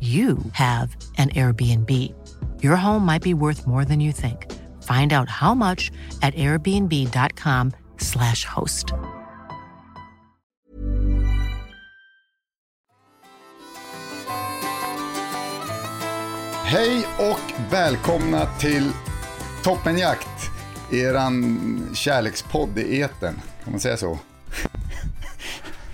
[0.00, 1.90] you have an Airbnb.
[2.62, 4.46] Your home might be worth more than you think.
[4.82, 5.90] Find out how much
[6.22, 8.92] at airbnb.com/slash host.
[16.64, 18.90] Hej och välkomna till
[19.64, 20.50] Toppenjakt,
[20.92, 23.34] eran kärlekspodd i eten.
[23.64, 24.18] Kan man säga så?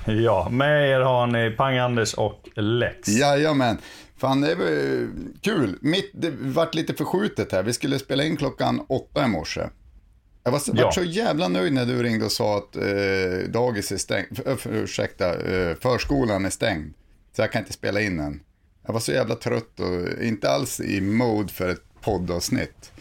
[0.07, 3.09] Ja, med er har ni Pang-Anders och Lex.
[3.09, 3.79] Jajamän.
[4.17, 4.67] Fan, det var
[5.41, 5.79] kul.
[5.81, 7.63] Mitt, det vart lite förskjutet här.
[7.63, 9.61] Vi skulle spela in klockan åtta i morse.
[10.45, 10.93] Jag var så, Ja.
[10.93, 14.71] så jävla nöjd när du ringde och sa att eh, dagis är stängt, för, för,
[14.75, 16.95] ursäkta, eh, förskolan är stängd.
[17.37, 18.41] Så jag kan inte spela in den.
[18.87, 22.93] Jag var så jävla trött och inte alls i mode för ett poddavsnitt.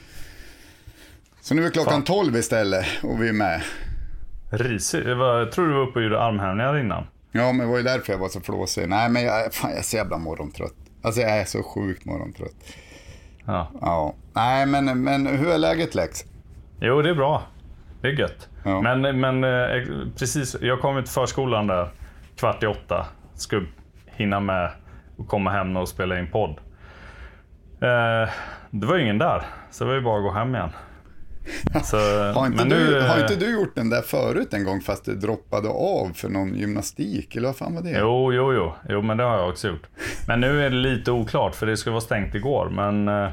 [1.42, 2.04] Så nu är klockan Fan.
[2.04, 3.62] 12 istället och vi är med.
[4.52, 5.06] Risig.
[5.06, 7.04] Det var- Jag tror du var uppe och gjorde armhävningar innan.
[7.32, 8.90] Ja, men det var ju därför jag var så flåsig.
[8.90, 10.76] Nej, men jag, fan, jag är så jävla morgontrött.
[11.04, 12.56] Alltså jag är så sjukt morgontrött.
[13.46, 13.68] Ja.
[13.82, 14.14] Ja.
[14.34, 16.26] Nej, men, men hur är läget Lex?
[16.80, 17.44] Jo, det är bra.
[18.02, 18.50] Det är gött.
[18.64, 18.82] Ja.
[18.82, 21.90] Men, men eh, precis, jag kom till förskolan där
[22.36, 23.06] kvart i åtta.
[23.36, 23.68] Skulle
[24.06, 24.72] hinna med
[25.18, 26.60] och komma hem och spela in podd.
[27.82, 28.30] Eh,
[28.72, 30.70] det var ingen där, så det var ju bara att gå hem igen.
[31.84, 31.98] Så,
[32.34, 35.16] Har inte, du, nu, har inte du gjort den där förut en gång fast du
[35.16, 37.36] droppade av för någon gymnastik?
[37.36, 38.00] Eller vad fan var det?
[38.00, 38.74] Jo, jo, jo.
[38.90, 39.88] Jo, men det har jag också gjort.
[40.28, 42.70] Men nu är det lite oklart, för det skulle vara stängt igår.
[42.70, 43.30] Men eh,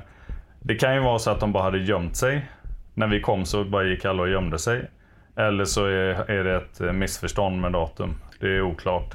[0.60, 2.50] det kan ju vara så att de bara hade gömt sig.
[2.94, 4.90] När vi kom så bara gick alla och gömde sig.
[5.36, 8.14] Eller så är, är det ett eh, missförstånd med datum.
[8.40, 9.14] Det är oklart.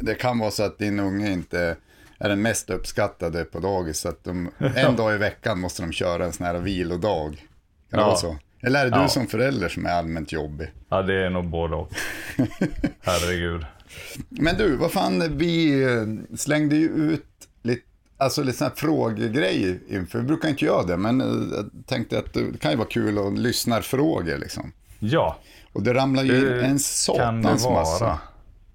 [0.00, 1.76] Det kan vara så att din unge inte
[2.18, 3.98] är den mest uppskattade på dagis.
[3.98, 7.36] Så att de, en dag i veckan måste de köra en sån här vilodag.
[7.90, 8.06] Kan det Ja.
[8.06, 8.36] vara så?
[8.62, 9.08] Eller är det du Ja.
[9.08, 10.72] som förälder som är allmänt jobbig?
[10.88, 11.90] Ja, det är nog både och.
[13.00, 13.66] Herregud.
[14.28, 17.24] Men du, vad fan, vi eh, slängde ju ut
[17.62, 17.82] lite,
[18.16, 20.18] alltså lite sådana här frågegrejer inför.
[20.18, 23.18] Vi brukar inte göra det, men eh, jag tänkte att det kan ju vara kul
[23.18, 24.72] att lyssna frågor liksom.
[24.98, 25.36] Ja,
[25.72, 28.18] Och det ramlar ju in det en kan det satans massa.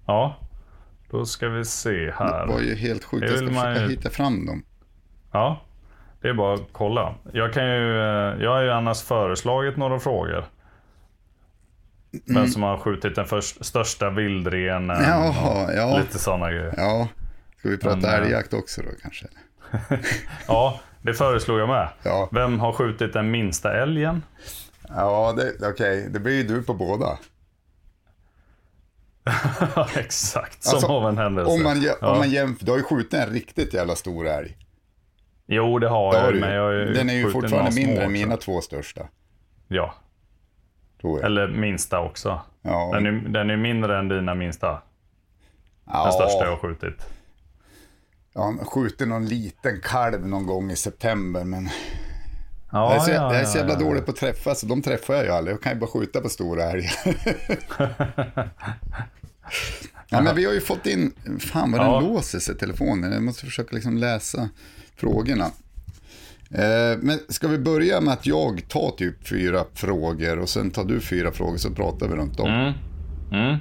[0.06, 0.36] Ja,
[1.10, 2.46] då ska vi se här.
[2.46, 3.20] Det var ju helt sjukt.
[3.20, 4.62] Det Jag ska man försöka hitta fram dem.
[5.32, 5.62] Ja,
[6.24, 7.14] det är bara att kolla.
[7.32, 10.44] Jag, kan ju, eh, jag har ju annars föreslagit några frågor.
[12.12, 12.22] Mm.
[12.24, 15.02] Vem som har skjutit den först, största vildrenen.
[15.02, 15.98] Jaha, ja.
[15.98, 16.74] Lite sådana grejer.
[16.76, 17.08] Ja,
[17.58, 19.26] ska vi prata Men, eh, älgjakt också då kanske?
[20.48, 21.88] Ja, det föreslog jag med.
[22.02, 22.28] Ja.
[22.32, 24.22] Vem har skjutit den minsta älgen?
[24.88, 27.18] Ja, okej, det blir ju du på båda.
[29.96, 31.52] Exakt, som Alltså, av en händelse.
[31.52, 31.94] Om man, ja.
[32.00, 34.56] om man jämför, du har ju skjutit en riktigt jävla stor älg.
[35.46, 36.34] Jo, det har Det har jag.
[36.34, 39.08] du Men jag har Den är ju fortfarande mindre än mina två största,
[39.68, 39.94] Ja,
[41.22, 42.40] eller minsta också.
[42.62, 42.90] Ja.
[42.94, 44.82] Den, är, den är mindre än dina minsta.
[45.84, 47.06] ja, Den största jag har skjutit.
[48.32, 51.68] Jag har skjutit någon liten kalv någon gång i september, men
[52.72, 54.82] Ja, jag är så, ja, jag är så jävla dålig på att träffa, så de
[54.82, 55.54] träffar jag ju aldrig.
[55.54, 56.92] Jag kan ju bara skjuta på stora älgar.
[60.08, 63.12] ja, men vi har ju fått in, fan vad den låser sig telefonen.
[63.12, 64.48] Jag måste försöka liksom läsa
[64.96, 65.44] frågorna.
[66.50, 70.84] Eh, men ska vi börja med att jag tar typ fyra frågor och sen tar
[70.84, 72.46] du fyra frågor så pratar vi runt om.
[72.50, 72.72] Mm.
[73.32, 73.56] Mm.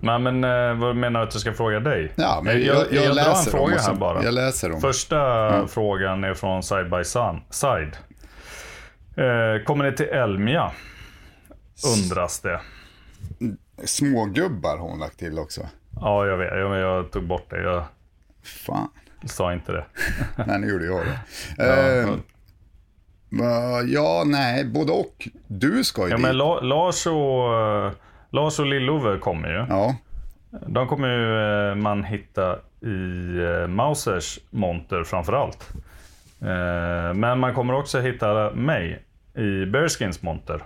[0.00, 2.12] Nej, men eh, vad menar du att jag ska fråga dig?
[2.16, 4.24] Ja, men jag, jag, jag drar en läser dem fråga och så- här bara.
[4.24, 4.80] jag läser dem.
[4.80, 7.96] Första frågan är från Side by Sun- Side.
[9.16, 10.72] Eh, kommer ni till Elmia?
[11.96, 12.60] Undras det.
[13.84, 15.60] Smågubbar har hon lagt till också.
[16.00, 16.48] Ja, jag vet.
[16.58, 17.62] Jag, jag tog bort det.
[17.62, 17.84] Jag
[18.66, 18.88] Fan,
[19.24, 19.84] sa inte det.
[20.46, 21.18] nej nu gjorde jag det.
[21.56, 22.16] Ja,
[23.30, 25.28] va- ja, nej, både och.
[25.46, 26.22] Du ska ju Ja, dit.
[26.26, 27.48] men La- Lars och,
[28.30, 29.66] Lars och Lill-Ove kommer ju.
[29.68, 29.96] Ja,
[30.66, 31.38] De kommer ju
[31.70, 35.68] eh, man hitta i eh, Mausers monter framförallt.
[37.14, 39.02] Men man kommer också hitta mig
[39.34, 40.62] i Bearskins monter.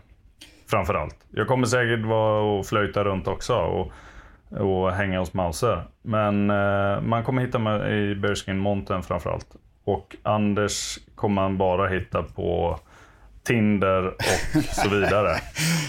[0.71, 1.17] Framförallt.
[1.31, 3.93] Jag kommer säkert vara och flöjta runt också och,
[4.51, 5.85] och hänga hos Mauser.
[6.03, 9.47] Men eh, man kommer hitta mig i Bearskin-montern framförallt.
[9.85, 12.81] Och Anders kommer man bara hitta på
[13.45, 14.07] Tinder
[14.57, 15.37] och så vidare.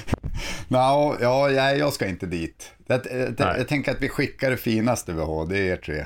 [0.68, 2.72] Nå, ja, nej, jag ska inte dit.
[2.88, 3.02] Jag,
[3.38, 6.06] jag, jag tänker att vi skickar det finaste vi har, det är er tre.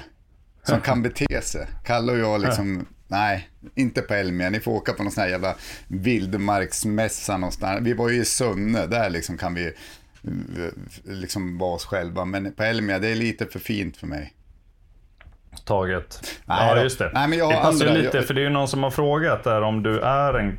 [0.63, 1.67] Som kan bete sig.
[1.85, 4.49] Kalle och jag liksom, nej, inte på Elmia.
[4.49, 5.55] Ni får åka på någon sån här jävla
[5.87, 7.79] vildmarksmässa någonstans.
[7.81, 9.73] Vi var ju i Sunne, där liksom kan vi
[11.03, 12.25] liksom vara oss själva.
[12.25, 14.33] Men på Elmia, det är lite för fint för mig.
[15.65, 16.21] taget.
[16.45, 17.11] Nej ja, just det.
[17.13, 18.91] Nej, men jag det passar andra- lite, jag- för det är ju någon som har
[18.91, 20.57] frågat där om du är en,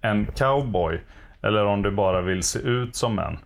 [0.00, 1.00] en cowboy
[1.42, 3.38] eller om du bara vill se ut som en.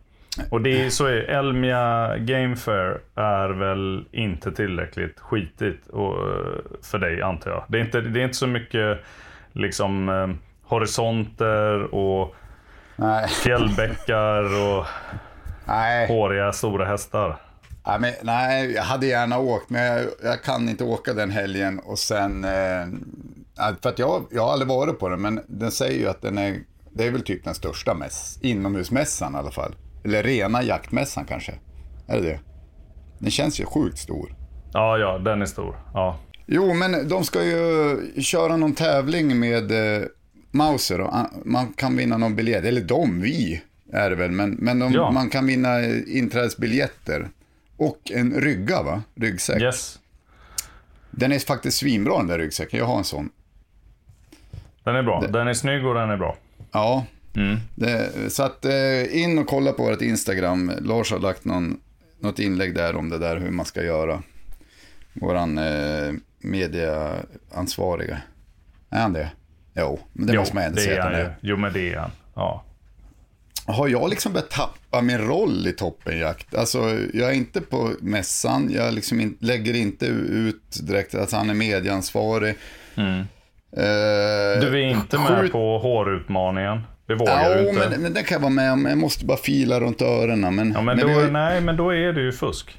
[0.51, 6.15] Och det är, så är Elmia Game Fair är väl inte tillräckligt skitigt och,
[6.83, 7.65] för dig antar jag.
[7.69, 8.99] Det är inte, det är inte så mycket
[9.53, 10.29] liksom eh,
[10.63, 12.35] horisonter och
[12.97, 14.87] Nej, fjällbäckar och
[15.67, 16.09] nej.
[16.09, 17.41] håriga stora hästar.
[17.85, 21.79] Ja, men, nej, jag hade gärna åkt, men jag, jag kan inte åka den helgen.
[21.79, 22.87] Och sen, eh,
[23.83, 26.39] för att jag, jag har aldrig varit på den, men den säger ju att den
[26.39, 26.59] är,
[26.93, 29.75] det är väl typ den största mäss, inomhusmässan i alla fall.
[30.05, 31.53] Eller rena jaktmässan kanske.
[32.07, 32.41] Är det det?
[33.19, 34.35] Den känns ju sjukt stor.
[34.73, 35.77] Ja, ja, den är stor.
[35.95, 36.19] Ja.
[36.47, 40.07] Jo, men de ska ju köra någon tävling med eh,
[40.51, 42.65] Mauser och ah, man kan vinna någon biljett.
[42.65, 43.63] Eller de, vi
[43.93, 45.11] är det väl, men, men de, Ja.
[45.11, 47.29] man kan vinna inträdesbiljetter.
[47.77, 49.03] Och en rygga, va?
[49.15, 49.63] Ryggsäck.
[49.63, 49.99] Yes.
[51.11, 53.31] Den är faktiskt svinbra den där ryggsäcken, jag har en sån.
[54.85, 55.21] Den är bra.
[55.21, 56.37] Den är snygg och den är bra.
[56.73, 57.07] Ja,
[57.37, 57.57] Mm.
[57.75, 60.73] det, så att eh, in och kolla på vårt Instagram.
[60.81, 61.81] Lars har lagt någon,
[62.21, 64.23] något inlägg där om det där hur man ska göra.
[65.13, 68.19] Våran eh, mediaansvariga.
[68.91, 69.31] Är han det?
[69.75, 71.37] Jo, men det måste man ändå säga att han är.
[71.41, 72.11] Jo, men det är han.
[72.35, 72.65] Ja.
[73.67, 76.55] Har jag liksom börjat tappa min roll i toppenjakt?
[76.55, 76.79] Alltså,
[77.15, 81.55] jag är inte på mässan, jag liksom in, lägger inte ut direkt att han är
[81.55, 82.55] medieansvarig.
[82.97, 83.25] Eh, Mm.
[84.61, 86.81] Du är inte med skjut- på hårutmaningen.
[87.07, 87.89] Det vågar du Ja, inte.
[87.91, 88.85] men, men den kan jag vara med om.
[88.87, 90.55] Jag måste bara fila runt öronen.
[90.55, 92.79] Men, ja, men men då, vi Nej, men då är det ju fusk.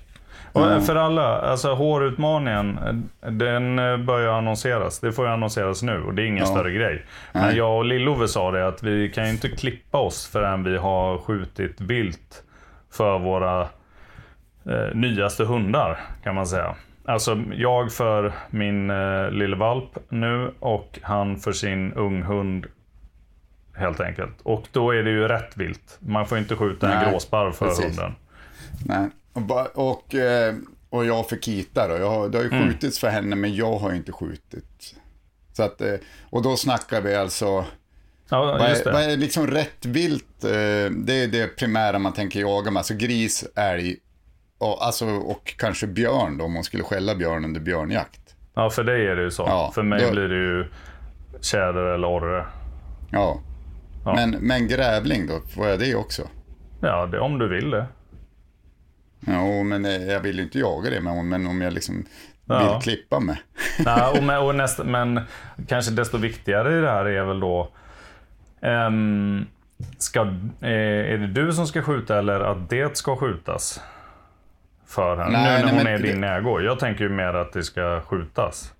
[0.53, 0.79] Och Ja.
[0.81, 2.79] För alla, alltså hårutmaningen,
[3.21, 4.99] den börjar annonseras.
[4.99, 6.45] Det får ju annonseras nu och det är ingen Ja.
[6.45, 7.05] större grej.
[7.33, 7.57] Men Nej.
[7.57, 11.17] jag och Lillove sa det att vi kan ju inte klippa oss förrän vi har
[11.17, 12.43] skjutit vilt
[12.91, 16.75] för våra eh, nyaste hundar kan man säga.
[17.05, 22.65] Alltså jag för min eh, lille valp nu och han för sin unghund
[23.75, 24.41] helt enkelt.
[24.43, 25.97] Och då är det ju rätt vilt.
[25.99, 27.85] Man får inte skjuta en Nej, gråsparv för precis.
[27.85, 28.15] hunden.
[28.85, 29.09] Nej.
[29.73, 30.55] Och, eh,
[30.89, 31.95] och jag för Kita då.
[31.97, 32.67] Jag har, det har ju Mm.
[32.67, 34.95] skjutits för henne, men jag har inte skjutit.
[35.53, 35.93] Så att, eh,
[36.29, 37.65] och då snackar vi alltså,
[38.29, 40.43] Ja, vad är, vad är liksom rätt vilt?
[40.43, 40.49] Eh,
[40.91, 42.79] det är det primära man tänker jaga med.
[42.79, 43.95] Alltså gris, älg
[44.57, 48.35] och, alltså, och kanske björn då, om man skulle skälla björn under björnjakt.
[48.55, 49.43] Ja, för dig är det ju så.
[49.43, 50.65] Ja, för mig då- blir det ju
[51.41, 52.45] tjäder eller orre.
[53.11, 53.39] Ja.
[54.05, 54.15] Ja.
[54.15, 56.21] Men, men grävling då, får jag det också?
[56.81, 57.85] Ja, det, om du vill det.
[59.27, 62.05] Ja, men eh, jag vill ju inte jaga det, men, men om jag liksom
[62.45, 62.73] Ja.
[62.73, 63.41] vill klippa mig.
[63.85, 65.19] Nej, och med, och nästa, men
[65.67, 67.69] kanske desto viktigare i det här är väl då...
[68.61, 69.45] ehm,
[69.97, 70.19] ska,
[70.61, 73.81] eh, är det du som ska skjuta eller att det ska skjutas?
[74.87, 76.61] För henne, Nej, nu när nej, hon men är i din det- ägo.
[76.61, 78.73] Jag tänker ju mer att det ska skjutas.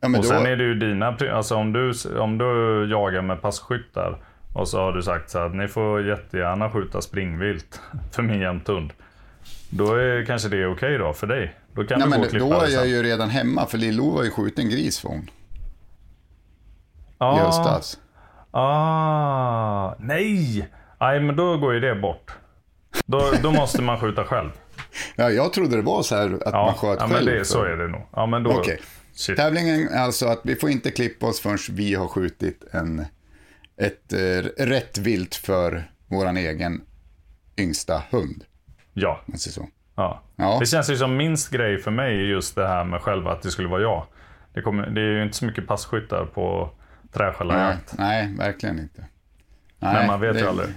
[0.00, 1.16] Ja, och då, sen är det ju dina...
[1.32, 2.44] Alltså om du, om du
[2.90, 4.16] jagar med passkyttar
[4.54, 7.80] och så har du sagt så här att ni får jättegärna skjuta springvilt
[8.12, 8.92] för min jämthund.
[9.70, 11.54] Då är kanske det okej då för dig.
[11.74, 13.78] Då kan nej, du gå men och klippa då är jag ju redan hemma, för
[13.78, 15.30] Lill-Ove har ju skjutit en gris för hon i
[17.18, 17.98] Ah, höstas.
[18.50, 20.68] ah, nej!
[21.00, 22.30] Nej, men då går ju det bort.
[23.06, 24.50] Då, då måste man skjuta själv.
[25.16, 27.12] Ja, jag trodde det var så här att man Ja, sköt ja själv.
[27.12, 28.02] men det, för- så är det nog.
[28.12, 28.62] Ja, men då...
[29.14, 29.36] Shit.
[29.36, 33.04] Tävlingen är alltså att vi får inte klippa oss förrän vi har skjutit en,
[33.76, 36.80] ett eh, rätt vilt för våran egen
[37.58, 38.44] yngsta hund.
[39.02, 39.20] Ja.
[39.36, 39.68] så.
[39.96, 40.22] Ja.
[40.36, 40.56] Ja.
[40.60, 43.50] Det känns ju som minst grej för mig just det här med själva att det
[43.50, 44.06] skulle vara jag.
[44.54, 46.70] Det, kommer, det är ju inte så mycket passkyttar på
[47.02, 47.94] Nej, träskällarjakt.
[47.98, 49.04] nej, verkligen inte.
[49.78, 50.68] Nej, Men man vet det- ju aldrig.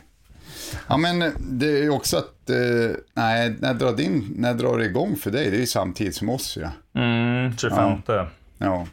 [0.88, 4.86] Ja, men det är ju också att, eh, nej, när drar, din, när drar det
[4.86, 5.50] igång för dig?
[5.52, 6.70] Det är ju samtidigt som oss ja.
[7.02, 8.02] Mm, 25.
[8.08, 8.28] Ja.
[8.58, 8.88] Ja,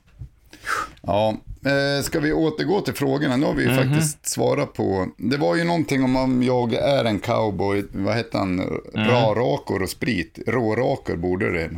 [1.67, 3.37] eh, ska vi återgå till frågorna?
[3.37, 3.77] Nu har vi ju Mhm.
[3.79, 5.09] faktiskt svarat på.
[5.17, 8.61] Det var ju någonting om om jag är en cowboy, vad hette han?
[8.61, 9.09] Mm.
[9.09, 10.39] Rarakor och sprit.
[10.47, 11.71] Rårakor borde det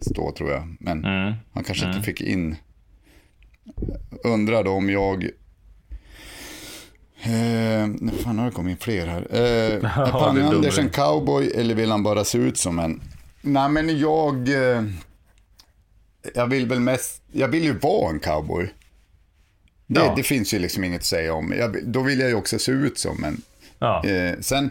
[0.00, 0.76] stå tror jag.
[0.80, 1.34] Men Mm.
[1.52, 2.56] han kanske inte fick in.
[4.24, 5.24] Undrar då om jag...
[7.22, 7.88] Eh,
[8.22, 9.26] fan har det kommit in fler här.
[9.30, 13.00] Eh, är Ja, är Pang-Anders en cowboy eller vill han bara se ut som en?
[13.42, 14.48] Nej men jag...
[14.48, 14.82] Eh,
[16.34, 17.22] jag vill väl mest...
[17.32, 18.72] Jag vill ju vara en cowboy.
[19.86, 20.12] Det, Ja.
[20.16, 21.52] det finns ju liksom inget att säga om.
[21.58, 23.42] Jag, då vill jag ju också se ut som en.
[23.78, 24.04] Ja.
[24.04, 24.70] Eh, sen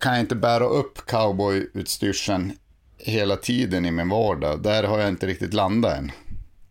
[0.00, 2.52] kan jag inte bära upp cowboyutstyrseln
[2.98, 4.62] hela tiden i min vardag.
[4.62, 6.12] Där har jag inte riktigt landat än.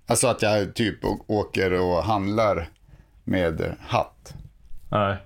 [0.05, 0.97] Alltså att jag typ
[1.27, 2.69] åker och handlar
[3.23, 4.33] med hatt.
[4.91, 5.17] Nej.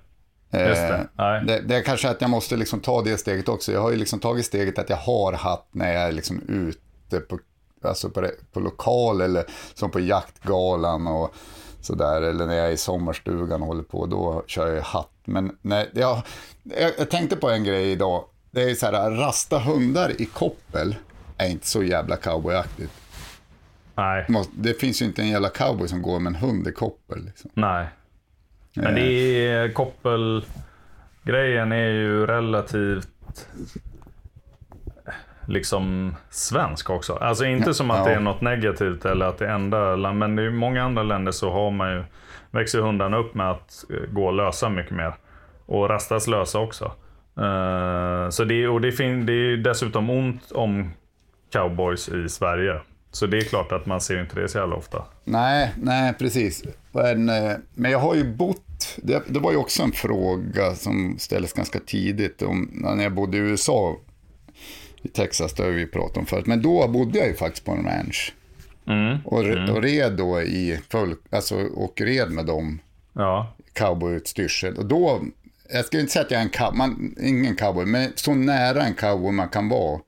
[0.52, 1.08] Eh, Just det.
[1.18, 1.44] Nej.
[1.46, 3.72] Det, det är kanske att jag måste liksom ta det steget också.
[3.72, 7.20] Jag har ju liksom tagit steget att jag har hatt när jag är liksom ute
[7.20, 7.40] på,
[7.86, 11.36] alltså på, på lokal eller som på jaktgalan och
[11.82, 12.22] sådär.
[12.22, 15.12] Eller när jag är i sommarstugan och håller på, då kör jag hatt.
[15.26, 16.22] Men nej, jag,
[16.98, 18.24] jag, tänkte på en grej idag.
[18.52, 20.96] Det är så här, rasta hundar i koppel
[21.38, 22.92] är inte så jävla cowboyaktigt.
[23.96, 24.28] Nej.
[24.52, 27.26] Det finns ju inte en jävla cowboy som går med en hund i koppel.
[27.26, 27.52] Liksom.
[27.54, 27.88] Nej.
[28.74, 29.02] Men det
[29.48, 33.48] är koppelgrejen är ju relativt
[35.48, 37.14] liksom svensk också.
[37.14, 38.06] Alltså inte som att Ja.
[38.06, 41.32] det är något negativt eller att det är enda land, men i många andra länder
[41.32, 42.04] så har man ju,
[42.52, 45.16] växer hundarna upp med att eh, gå lösa mycket mer.
[45.66, 46.86] Och rastas lösa också.
[47.38, 50.92] Eh, så det, och det, fin, det är ju dessutom ont om
[51.54, 52.80] cowboys i Sverige.
[53.12, 55.04] Så det är klart att man ser inte det så jävla ofta.
[55.24, 56.64] Nej, nej, precis.
[56.92, 61.16] Men, eh, men jag har ju bott, det, det var ju också en fråga som
[61.20, 63.96] ställdes ganska tidigt om när jag bodde i USA,
[65.06, 66.46] i Texas, det har vi pratat om förut.
[66.46, 68.34] Men då bodde jag ju faktiskt på en ranch.
[68.88, 69.18] Mm.
[69.26, 72.80] Och, re- och red då i full, alltså och red med dem
[73.14, 74.78] Ja, cowboyutstyrsel.
[74.78, 75.22] Och då,
[75.74, 78.82] jag skulle inte säga att jag är en cowboy, man, ingen cowboy, men så nära
[78.84, 80.00] en cowboy man kan vara.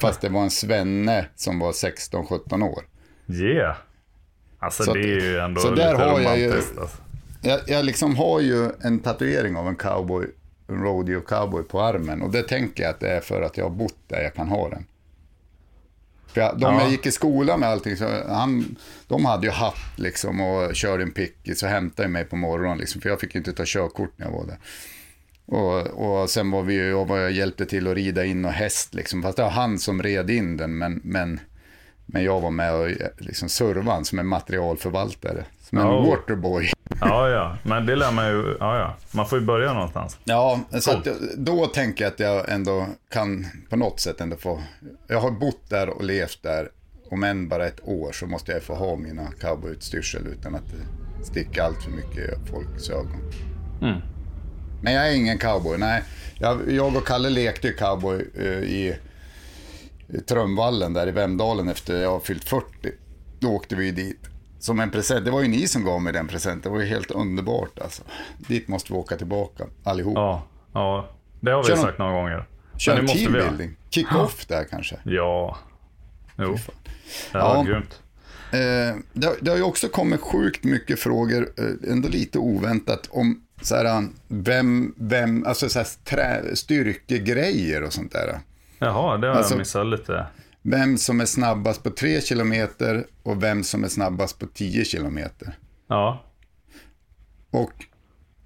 [0.00, 2.82] Fast det var en svenne som var 16-17 år.
[3.28, 3.76] yeah.
[4.58, 6.78] Alltså Så det är ju ändå så lite där har jag ju- romantiskt.
[6.78, 6.96] Alltså.
[7.42, 10.26] Jag, jag liksom har ju en tatuering av en cowboy,
[10.70, 12.22] rodeo cowboy på armen.
[12.22, 14.48] Och det tänker jag att det är för att jag har bott där jag kan
[14.48, 14.86] ha den.
[16.26, 16.82] För jag, de Ja.
[16.82, 18.76] jag gick i skolan med allting, så han,
[19.08, 22.78] de hade ju hatt liksom och körde en pickis och hämtade mig på morgonen.
[22.78, 24.58] Liksom, för jag fick ju inte ta körkort när jag var där.
[25.46, 28.94] Och, och sen var vi ju, var, jag hjälpte till att rida in och häst
[28.94, 29.22] liksom.
[29.22, 31.40] Fast det var han som red in den, men, men,
[32.06, 35.44] men jag var med och liksom servade som en materialförvaltare.
[35.70, 36.10] Som en Oh.
[36.10, 36.70] waterboy.
[37.00, 37.56] Ja, ja.
[37.62, 38.56] Men det lär man ju.
[38.60, 38.96] Ja, ja.
[39.12, 40.18] Man får ju börja någonstans.
[40.24, 44.62] Ja, så att, då tänker jag att jag ändå kan på något sätt ändå få...
[45.06, 46.68] Jag har bott där och levt där.
[47.10, 51.24] Om än bara ett år så måste jag få ha mina cowboyutstyrsel utan att det
[51.24, 53.32] sticker allt för mycket i folks ögon.
[54.82, 56.02] Men jag är ingen cowboy, nej.
[56.38, 58.96] Jag, jag och Kalle lekte ju cowboy eh, i,
[60.08, 62.66] i Trumvallen där i Vemdalen efter jag har fyllt 40.
[63.38, 64.20] Då åkte vi dit.
[64.60, 65.24] Som en present.
[65.24, 66.72] Det var ju ni som gav mig den presenten.
[66.72, 68.02] Det var ju helt underbart alltså.
[68.38, 70.14] Dit måste vi åka tillbaka allihop.
[70.16, 71.08] Ja, ja.
[71.40, 72.44] Det har vi Kör någon- sagt några gånger.
[72.76, 73.76] Kör en teambuilding.
[73.90, 74.96] Kick-off där kanske.
[75.04, 75.58] Ja.
[76.38, 76.52] Jo.
[77.32, 77.54] Det Ja.
[77.54, 78.00] var grymt.
[78.52, 78.58] Eh,
[79.12, 83.42] det, har- det har ju också kommit sjukt mycket frågor, eh, ändå lite oväntat, om
[83.62, 88.40] så här, vem, vem, alltså så här, trä, styrkegrejer och sånt där.
[88.78, 90.26] Jaha, det har Alltså- jag missat lite.
[90.62, 95.58] Vem som är snabbast på 3 kilometer och vem som är snabbast på 10 kilometer.
[95.88, 96.24] Ja.
[97.50, 97.72] Och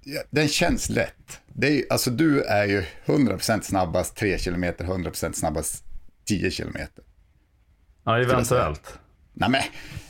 [0.03, 1.39] ja, den känns lätt.
[1.47, 5.83] Det är, alltså du är ju 100% snabbast 3 kilometer, 100% snabbast
[6.25, 7.03] 10 kilometer.
[8.03, 8.99] Ja, jag eventuellt.
[9.33, 9.61] Nej men,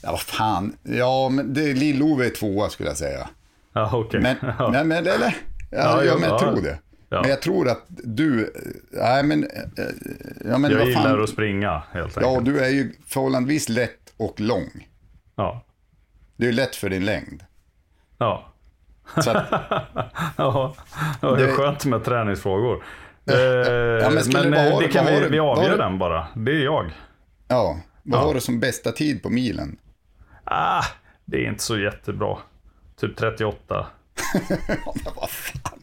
[0.02, 0.78] ja vad fan.
[0.84, 3.30] Ja, men det, Lill-Ove är tvåa skulle jag säga.
[3.74, 4.22] Ja, okej.
[4.22, 4.84] Men, Ja.
[4.84, 5.38] men eller?
[5.72, 6.40] Ja, Ja, ja, jo, men jag ja.
[6.40, 6.80] tror det.
[7.10, 7.22] Ja.
[7.22, 8.54] Men jag tror att du,
[8.92, 9.50] nej men, eh,
[10.46, 11.24] ja men Jag gillar fan.
[11.24, 12.46] att springa, helt Ja, enkelt.
[12.46, 14.88] du är ju förhållandevis lätt och lång.
[15.36, 15.66] Ja.
[16.38, 17.44] Det är lätt för din längd.
[18.18, 18.54] Ja.
[19.24, 20.76] Så att, Ja,
[21.22, 22.84] ja, det är Det- skönt med träningsfrågor.
[23.28, 23.36] Eh,
[24.02, 26.28] men men skulle det eh, vara- det kan vi, vi avgör den bara.
[26.36, 26.92] Det är jag.
[27.48, 28.26] ja, vad Ja.
[28.26, 29.78] har du som bästa tid på milen?
[30.44, 30.84] Ah,
[31.26, 32.38] det är inte så jättebra.
[33.00, 33.56] Typ 38.
[34.50, 35.80] Ja, men vad fan.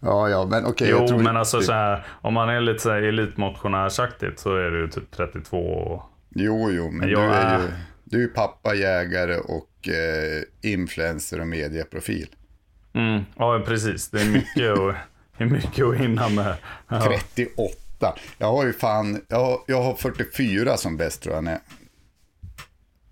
[0.00, 0.88] Ja, ja, men okej.
[0.90, 4.56] Jo, jag tror, men alltså så här, om man är lite så här elitmotionärsaktigt så
[4.56, 5.58] är det ju typ 32.
[5.58, 6.02] och-
[6.34, 7.64] Jo, jo, men Jag du är ju,
[8.04, 12.28] du är pappa, jägare och eh, influencer och medieprofil.
[12.92, 14.10] Mm, ja, precis.
[14.10, 14.94] Det är mycket, att,
[15.38, 16.54] det är mycket att hinna med.
[16.88, 17.00] Ja.
[17.36, 18.14] 38.
[18.38, 21.44] Jag har ju fan, jag har, jag har 44 som bäst tror jag.
[21.44, 21.58] Nej.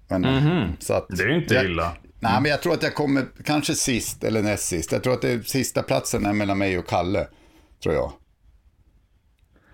[0.08, 1.06] Men, så att.
[1.08, 1.92] Det är inte jag, illa.
[2.20, 4.92] Nej, men jag tror att jag kommer kanske sist eller näst sist.
[4.92, 7.26] Jag tror att det är sista platsen är mellan mig och Kalle,
[7.82, 8.12] tror jag.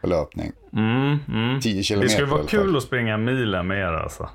[0.00, 0.52] på löpning.
[0.72, 1.60] Mm, mm.
[1.60, 4.28] 10 kilometer Det skulle vara kul att springa milen med er alltså.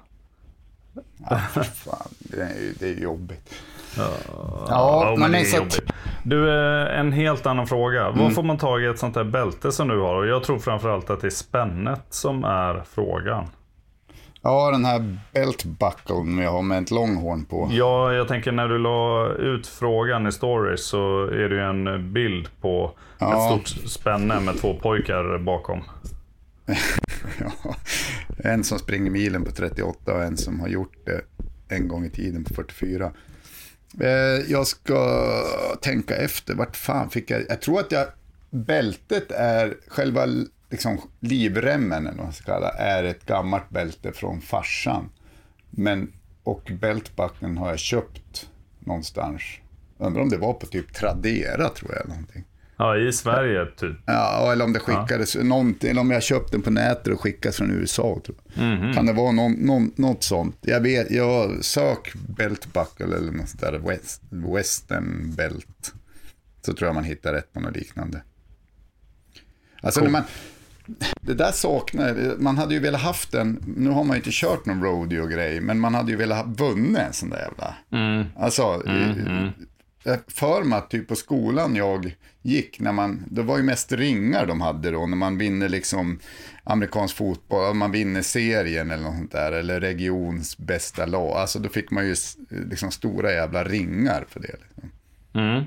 [1.76, 3.54] Fan, det är, ju- det är jobbigt.
[3.98, 4.10] Ja,
[4.70, 5.80] Ja, men det är så jobbigt.
[6.24, 8.06] Du, eh, en helt annan fråga.
[8.08, 8.20] Mm.
[8.24, 10.16] Vad får man tag i ett sånt här bälte som du har?
[10.16, 13.48] Och jag tror framförallt att det är spännet som är frågan.
[14.42, 17.70] Ja, den här belt bucklen jag har med ett långhorn på.
[17.72, 22.14] Ja, jag tänker när du la ut frågan i stories så är det ju en
[22.14, 23.56] bild på Ja.
[23.60, 25.84] ett stort spänne med två pojkar bakom.
[27.40, 27.76] Ja,
[28.38, 31.22] en som springer milen på 38 och en som har gjort det
[31.76, 33.12] en gång i tiden på 44.
[34.02, 34.10] Eh,
[34.52, 35.28] jag ska
[35.82, 37.42] tänka efter, vart fan fick jag...
[37.50, 38.08] Jag tror att jag...
[38.50, 40.26] Bältet är, själva
[40.70, 45.10] liksom, livremmen, eller vad man ska kalla är ett gammalt bälte från farsan.
[45.70, 49.42] Men, och bältbacken har jag köpt någonstans.
[49.98, 52.02] Undrar om det var på typ Tradera tror jag.
[52.02, 52.44] Eller någonting.
[52.78, 53.98] Ja, i Sverige typ.
[54.06, 57.58] Ja, eller om det skickades, någonting, eller om jag köpte den på nätet och skickades
[57.58, 58.22] från USA.
[58.26, 58.96] Tror jag.
[58.96, 60.58] Kan det vara någon, någon, något sånt?
[60.62, 65.94] Jag vet, jag sök belt buckle eller något sånt där, west, western belt.
[66.66, 68.22] Så tror jag man hittar rätt på något liknande.
[69.82, 70.24] Alltså när man,
[71.22, 74.66] det där saknar, man hade ju velat haft en, nu har man ju inte kört
[74.66, 77.76] någon rodeo-grej, men man hade ju velat ha vunnit en sån där jävla.
[78.36, 78.84] Alltså,
[80.04, 83.92] jag för mig att typ på skolan jag gick, när man, det var ju mest
[83.92, 86.20] ringar de hade då, när man vinner liksom
[86.64, 91.70] amerikansk fotboll, man vinner serien eller något sånt där, eller regions bästa lag, alltså då
[91.70, 92.16] fick man ju
[92.50, 94.56] liksom stora jävla ringar för det.
[94.68, 94.92] Liksom.
[95.34, 95.64] Mm.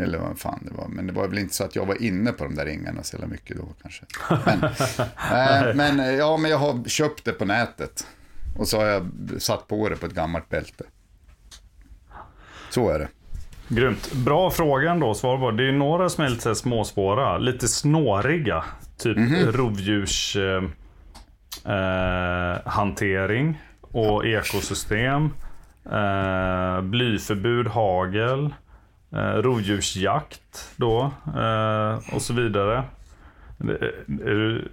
[0.00, 2.32] Eller vad fan det var, men det var väl inte så att jag var inne
[2.32, 4.04] på de där ringarna så jävla mycket då kanske.
[4.46, 4.64] Men,
[5.68, 8.06] eh, men eh, ja, men jag har köpt det på nätet.
[8.58, 10.84] Och så har jag satt på det på ett gammalt bälte.
[12.70, 13.08] Så är det.
[13.68, 14.12] Grymt.
[14.12, 15.50] Bra fråga ändå, svar på.
[15.50, 18.64] Det är några som är lite småspåra, lite snåriga.
[18.98, 19.18] Typ
[19.54, 20.64] rovdjurs eh,
[21.74, 25.30] eh, hantering och ekosystem.
[25.92, 28.54] Eh, blyförbud, hagel.
[29.12, 31.12] Eh, rovdjursjakt då.
[31.36, 32.84] Eh, och så vidare.
[33.60, 34.72] Är du,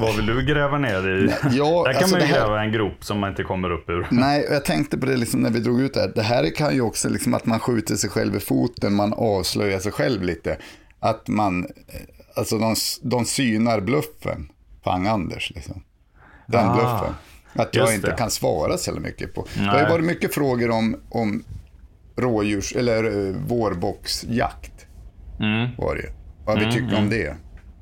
[0.00, 1.32] vad vill du gräva ner i?
[1.56, 3.90] ja, Där kan alltså man ju här- gräva en grop som man inte kommer upp
[3.90, 4.06] ur.
[4.10, 6.12] Nej, jag tänkte på det liksom när vi drog ut det här.
[6.14, 9.78] Det här kan ju också liksom att man skjuter sig själv i foten, man avslöjar
[9.78, 10.56] sig själv lite.
[11.00, 11.70] Att man, eh,
[12.36, 14.48] alltså de, de synar bluffen,
[14.84, 15.82] Pang-Anders liksom.
[16.46, 17.14] Den Ah, bluffen.
[17.56, 18.16] Att jag inte det.
[18.16, 19.46] kan svara så mycket på.
[19.54, 19.90] Det har ju Nej.
[19.92, 21.42] varit mycket frågor om, om
[22.16, 24.86] rådjurs, eller uh, vårboxjakt.
[25.40, 25.68] Mm.
[25.78, 26.12] Var det.
[26.46, 27.36] Vad vi tycker om det.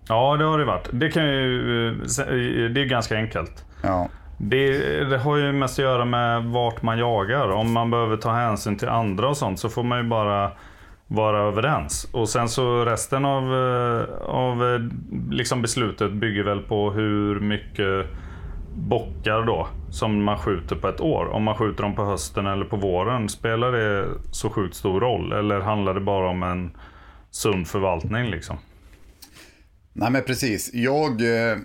[0.08, 0.88] Ja, det har det varit.
[0.92, 2.24] Det, kan ju, eh, se-
[2.68, 3.64] det är ganska enkelt.
[3.82, 4.08] Ja.
[4.38, 7.48] Det, det har ju mest att göra med vart man jagar.
[7.50, 10.52] Om man behöver ta hänsyn till andra och sånt så får man ju bara
[11.06, 12.08] vara överens.
[12.12, 14.80] Och sen så resten av, eh, av eh,
[15.30, 18.06] liksom beslutet bygger väl på hur mycket
[18.76, 21.26] bockar då som man skjuter på ett år.
[21.26, 25.32] Om man skjuter dem på hösten eller på våren, spelar det så sjukt stor roll?
[25.32, 26.70] Eller handlar det bara om en
[27.30, 28.56] sund förvaltning liksom?
[29.92, 30.70] Nej men precis.
[30.74, 31.58] Jag, eh,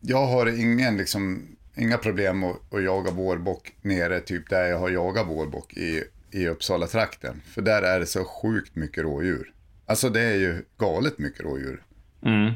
[0.00, 1.42] jag har ingen, liksom,
[1.76, 6.48] inga problem att, att jaga vårbock nere typ där jag har jagat vårbock i, i
[6.48, 7.42] Uppsala-trakten.
[7.54, 9.52] För där är det så sjukt mycket rådjur.
[9.86, 11.82] Alltså det är ju galet mycket rådjur.
[12.24, 12.52] Mm.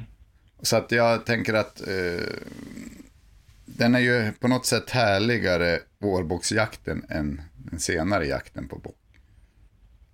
[0.63, 2.35] Så att jag tänker att eh,
[3.79, 8.97] den är ju på något sätt härligare vårbocksjakten än den senare jakten på bock.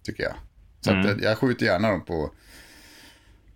[0.04, 0.34] Tycker jag.
[0.80, 2.30] Så att jag, skjuter gärna dem på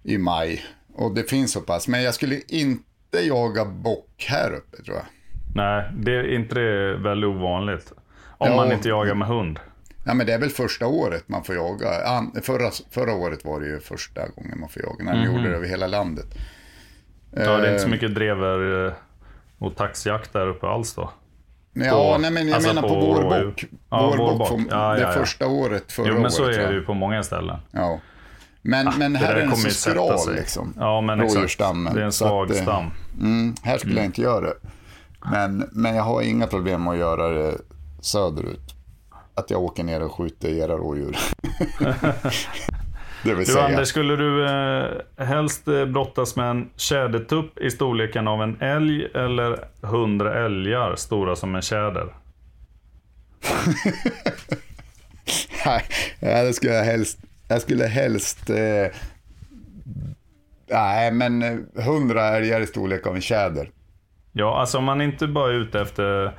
[0.03, 0.65] i maj.
[0.95, 1.89] Och det finns så pass.
[1.89, 5.07] Men jag skulle inte jaga bock här uppe tror jag.
[5.55, 7.93] Nej, det är inte det väldigt ovanligt.
[8.39, 8.57] Om Ja.
[8.57, 9.59] man inte jagar med hund.
[10.07, 11.89] Ja, men det är väl första året man får jaga.
[12.43, 15.05] Förra, förra året var det ju första gången man får jaga.
[15.05, 16.27] När de gjorde det över hela landet.
[17.31, 18.93] Ja, det är inte så Eh, mycket drever eh,
[19.59, 21.11] och taxjakt där uppe alls då.
[21.73, 23.65] Ja, på- nej, men jag alltså menar på, på vårbock.
[23.91, 24.67] Ja, vårbock, vårbock.
[24.71, 25.13] Ja, det ja, ja.
[25.13, 26.33] första året förra Jo, men året.
[26.33, 27.57] så är tror det ju på många ställen.
[27.71, 28.01] Ja.
[28.63, 30.75] Men, men Det här är den så skral liksom.
[30.79, 31.21] Ja, men.
[31.21, 31.95] Rådjursstammen.
[31.95, 32.91] Det är en svag att, eh, stam.
[33.21, 34.55] Mm, här skulle jag inte göra det.
[35.31, 37.55] Men, men jag har inga problem med att göra det
[38.01, 38.75] söderut.
[39.35, 41.17] Att jag åker ner och skjuter era rådjur.
[43.27, 43.65] det vill Du säga.
[43.65, 49.09] Anders, skulle du eh, helst eh, brottas med en tjädertupp i storleken av en älg
[49.15, 52.07] eller hundra älgar stora som en tjäder?
[56.21, 57.19] Nej, det skulle jag helst.
[57.49, 58.51] Jag skulle helst...
[58.51, 58.93] Eh,
[60.71, 63.71] nej, men eh, hundra älgar i storlek av en tjäder.
[64.33, 66.33] Ja, alltså om man inte bara är ute efter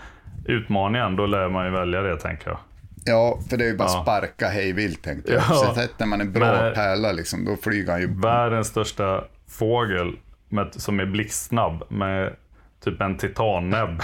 [0.46, 2.60] utmaningen, då lär man ju välja det tänker jag.
[3.08, 4.02] Ja, för det är ju bara Ja.
[4.04, 5.42] sparka hej vilt tänkte jag.
[5.50, 5.54] Ja.
[5.68, 8.20] Så sätter man en bra Men- pärla liksom, då flyger han ju.
[8.22, 10.16] Världens största fågel
[10.50, 12.36] med, som är blixtsnabb med
[12.84, 14.02] typ en titannäbb.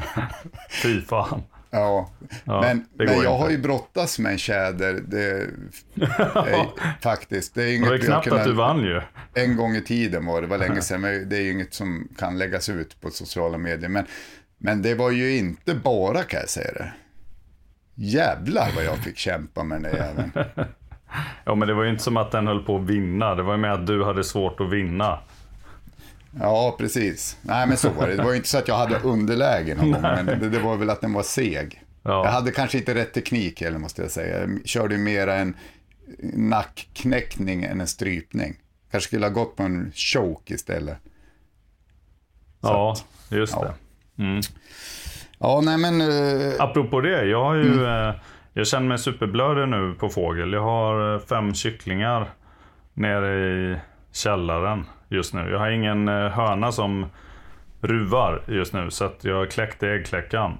[0.82, 1.42] Fy fan.
[1.70, 2.10] Ja,
[2.44, 3.28] Ja, men, det men jag inte.
[3.28, 4.92] har ju brottats med en tjäder.
[5.06, 5.46] Det,
[5.94, 6.66] det,
[7.00, 9.00] faktiskt, det är Det inget ju jag knappt kunnat- att du vann ju.
[9.34, 12.08] En gång i tiden var det, var länge sedan, men det är ju inget som
[12.18, 13.88] kan läggas ut på sociala medier.
[13.88, 14.04] Men,
[14.58, 16.92] men det var ju inte bara kan jag säga det.
[17.98, 20.32] Jävlar vad jag fick kämpa med den där jäveln.
[21.44, 23.34] Ja men det var ju inte som att den höll på att vinna.
[23.34, 25.18] Det var ju med att du hade svårt att vinna.
[26.40, 27.38] Ja, precis.
[27.42, 28.16] Nej, men så var det.
[28.16, 30.76] Det var ju inte så att jag hade underläge någon gång, men det, det var
[30.76, 31.82] väl att den var seg.
[32.02, 32.24] Ja.
[32.24, 34.40] Jag hade kanske inte rätt teknik heller, måste jag säga.
[34.40, 35.56] Jag körde ju mera en
[36.34, 38.56] nackknäckning än en strypning.
[38.90, 40.98] Kanske skulle ha gått på en choke istället.
[42.60, 42.96] Ja,
[43.28, 43.74] just ja.
[44.16, 44.42] det.
[45.38, 46.00] Ja, nej men...
[46.00, 47.72] eh, Apropå det, jag har ju...
[47.72, 48.08] Mm.
[48.08, 48.14] eh,
[48.52, 50.52] Jag känner mig superblödig nu på fågel.
[50.52, 52.26] Jag har eh, fem kycklingar
[52.94, 53.76] nere i
[54.12, 55.50] källaren just nu.
[55.50, 57.06] Jag har ingen höna som
[57.80, 60.52] ruvar just nu, så att jag kläckte äggkläckaren.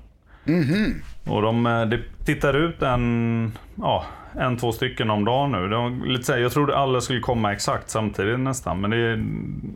[0.45, 0.95] Mhm.
[1.27, 4.05] Och de det tittar ut en, ja,
[4.39, 5.69] en, två stycken om dagen nu.
[5.69, 8.81] Var lite så här, jag trodde alla skulle komma exakt samtidigt nästan.
[8.81, 9.25] Men det är,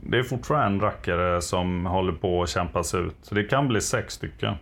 [0.03, 3.17] det är fortfarande en rackare som håller på att kämpas ut.
[3.23, 4.55] Så det kan bli sex stycken.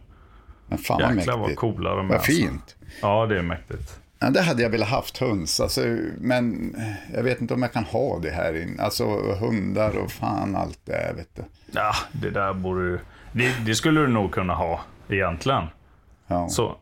[0.69, 1.61] Men fan vad Jäklar vad mäktigt.
[1.61, 2.03] coola de är.
[2.09, 2.33] Vad alltså.
[2.33, 2.77] fint.
[3.03, 4.01] Ja, det är mäktigt.
[4.19, 5.81] Ja, det hade jag velat haft höns, alltså,
[6.19, 6.77] men
[7.15, 8.83] jag vet inte om jag kan ha det här inne.
[8.83, 9.05] Alltså
[9.41, 11.43] hundar och fan allt det är, vet du.
[11.71, 13.01] Ja, det där borde du...
[13.33, 15.65] Det, det skulle du nog kunna ha egentligen.
[16.27, 16.49] Ja.
[16.49, 16.77] Så,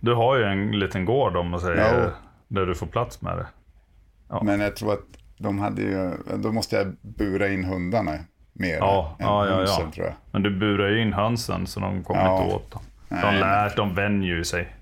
[0.00, 2.10] du har ju en liten gård om man säger, Ja.
[2.48, 3.46] där du får plats med det.
[4.42, 5.04] Men jag tror att
[5.38, 8.18] de hade ju, då måste jag bura in hundarna
[8.52, 9.92] mer Ja, än ja, ja, hönsen, ja.
[9.94, 10.14] tror jag.
[10.30, 12.42] Men du burar ju in hönsen så de kommer Ja.
[12.44, 12.82] inte åt dem.
[13.20, 14.76] De lär, de vänjer ju sig.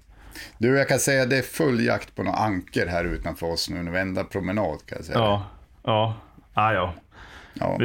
[0.59, 3.71] Du, jag kan säga att det är full jakt på några anker här utanför oss
[3.71, 5.19] nu, en vända promenad kan jag säga.
[5.19, 5.47] Ja,
[5.83, 6.15] ja,
[6.55, 6.95] ah, ja.
[7.55, 7.79] Ja.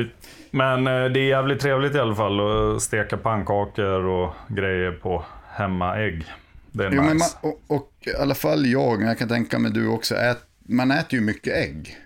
[0.52, 2.40] Men eh, det är jävligt trevligt i alla fall
[2.76, 6.26] att steka pannkakor och grejer på hemmaägg.
[6.72, 7.08] Det är Jo, nice.
[7.08, 10.16] men man, och, och i alla fall jag, men jag kan tänka mig du också,
[10.16, 11.98] ät, man äter ju mycket ägg.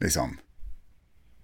[0.00, 0.38] Liksom.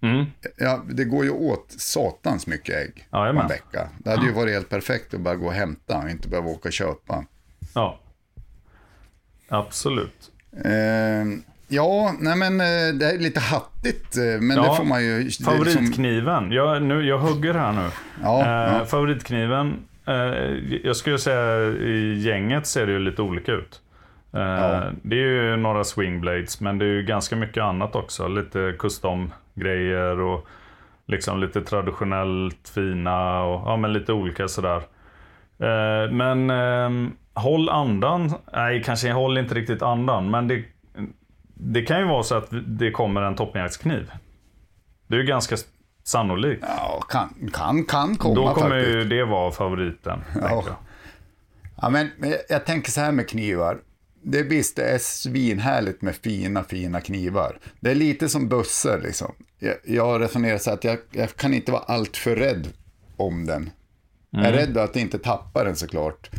[0.01, 0.25] Mm.
[0.57, 3.41] Ja, det går ju åt satans mycket ägg Jajamän.
[3.43, 3.89] en vecka.
[3.97, 6.69] Det hade ju varit helt perfekt att bara gå och hämta och inte behöva åka
[6.69, 7.25] och köpa.
[7.75, 7.99] Ja.
[9.49, 10.31] Absolut.
[10.65, 11.25] Eh,
[11.67, 15.23] ja, nej men eh, det är lite hattigt, eh, men Ja, det får man ju...
[15.23, 16.51] liksom- Favoritkniven.
[16.51, 17.89] Jag, nu, jag hugger här nu.
[18.23, 18.85] Ja, eh, ja.
[18.85, 19.79] Favoritkniven.
[20.07, 20.13] Eh,
[20.83, 23.81] jag skulle säga i gänget ser det ju lite olika ut.
[24.33, 28.27] Eh, Det är ju några swingblades, men det är ju ganska mycket annat också.
[28.27, 28.75] Lite
[29.55, 30.47] custom-grejer och
[31.07, 34.77] liksom lite traditionellt fina och ja, men lite olika sådär.
[35.59, 38.33] Eh, men eh, håll andan.
[38.53, 40.63] Nej, kanske håll inte riktigt andan, men det,
[41.53, 44.11] det kan ju vara så att det kommer en toppjaktskniv.
[45.07, 45.55] Det är ju ganska
[46.03, 46.65] sannolikt.
[46.77, 48.95] Ja, kan, kan, kan komma Då kommer faktiskt.
[48.95, 50.23] ju det vara favoriten.
[50.41, 50.63] jag.
[51.81, 52.09] Ja, men
[52.49, 53.77] jag tänker så här med knivar.
[54.23, 57.59] Det visst, det är svinhärligt med fina, fina knivar.
[57.79, 59.31] Det är lite som bussar liksom.
[59.59, 62.67] Jag, jag resonerar så att jag, jag kan inte vara alltför rädd
[63.17, 63.69] om den.
[64.29, 66.29] Jag är rädd att inte tappa den såklart.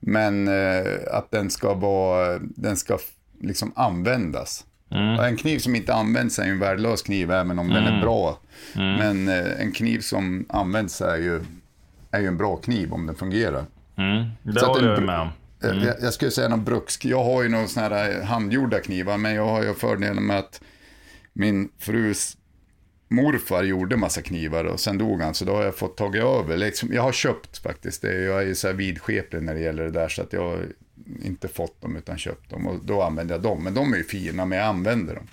[0.00, 2.98] Men eh, att den ska vara, den ska
[3.40, 4.64] liksom användas.
[5.18, 8.00] Och en kniv som inte används är ju en värdelös kniv även om den är
[8.00, 8.38] bra.
[8.74, 11.40] Men eh, en kniv som används är ju,
[12.10, 13.64] är ju en bra kniv om den fungerar.
[13.96, 15.28] Mm, det Så håller jag med om.
[15.64, 17.04] Eh, Jag, jag skulle säga någon bruksk.
[17.04, 20.38] Jag har ju någon sån här eh, handgjorda knivar, men jag har ju fördelen med
[20.38, 20.60] att
[21.32, 22.36] min frus
[23.08, 26.56] morfar gjorde massa knivar och sen dog han, så då har jag fått tagit över.
[26.56, 28.14] Liksom, jag har köpt faktiskt det.
[28.22, 30.66] Jag är ju så här vidskeplig när det gäller det där, så att jag har
[31.22, 33.64] inte fått dem utan köpt dem och då använder jag dem.
[33.64, 35.26] Men de är ju fina, men jag använder dem.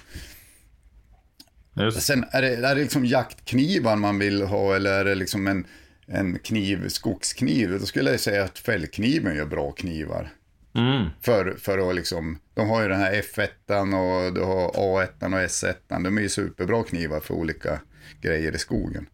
[1.76, 2.02] Just.
[2.02, 5.66] Sen är det, är det liksom jaktknivar man vill ha eller är det liksom en,
[6.14, 7.80] en kniv, skogskniv?
[7.80, 10.30] Då skulle jag säga att fällkniven gör bra knivar.
[10.74, 11.10] Mm.
[11.22, 15.40] För, för att liksom, de har ju den här F1 och du har A1 och
[15.40, 15.76] S1.
[15.88, 17.80] De är ju superbra knivar för olika
[18.22, 19.06] grejer i skogen.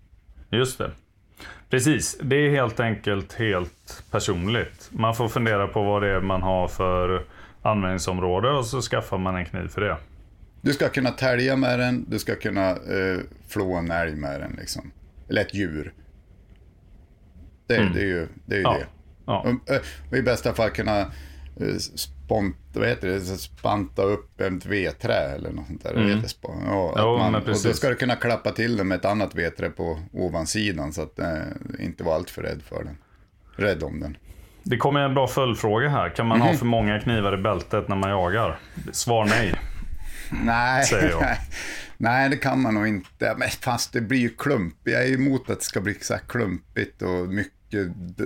[0.50, 0.92] Just det.
[1.70, 4.90] Precis, det är helt enkelt helt personligt.
[4.92, 7.26] Man får fundera på vad det är man har för
[7.62, 9.98] användningsområde och så skaffar man en kniv för det.
[10.62, 14.56] Du ska kunna tälja med den, du ska kunna eh, flå en älg med den
[14.60, 14.92] liksom.
[15.30, 15.94] Eller ett djur.
[17.68, 18.56] Det, det är ju det.
[18.56, 18.74] Är ju Ja.
[18.80, 18.86] det.
[19.26, 19.40] Ja.
[19.40, 19.72] Och,
[20.14, 25.52] eh, i bästa fall kunna eh, spont, vad heter det, spanta upp ett vedträ eller
[25.52, 25.94] något sånt där.
[25.94, 26.22] Mm.
[26.42, 29.70] Ja, Jo, man, och då ska du kunna klappa till den med ett annat vedträ
[29.70, 31.28] på ovansidan så att eh,
[31.80, 32.98] inte vara alltför rädd för den.
[33.56, 34.18] Rädd om den.
[34.64, 36.10] Det kommer en bra följdfråga här.
[36.10, 38.60] Kan man ha för många knivar i bältet när man jagar?
[38.92, 39.54] Svar nej.
[40.44, 41.22] Nej, säger jag.
[41.22, 41.38] nej,
[41.98, 43.36] nej, det kan man nog inte.
[43.38, 44.96] Men fast det blir ju klumpigt.
[44.96, 47.54] Jag är emot att det ska bli så klumpigt och mycket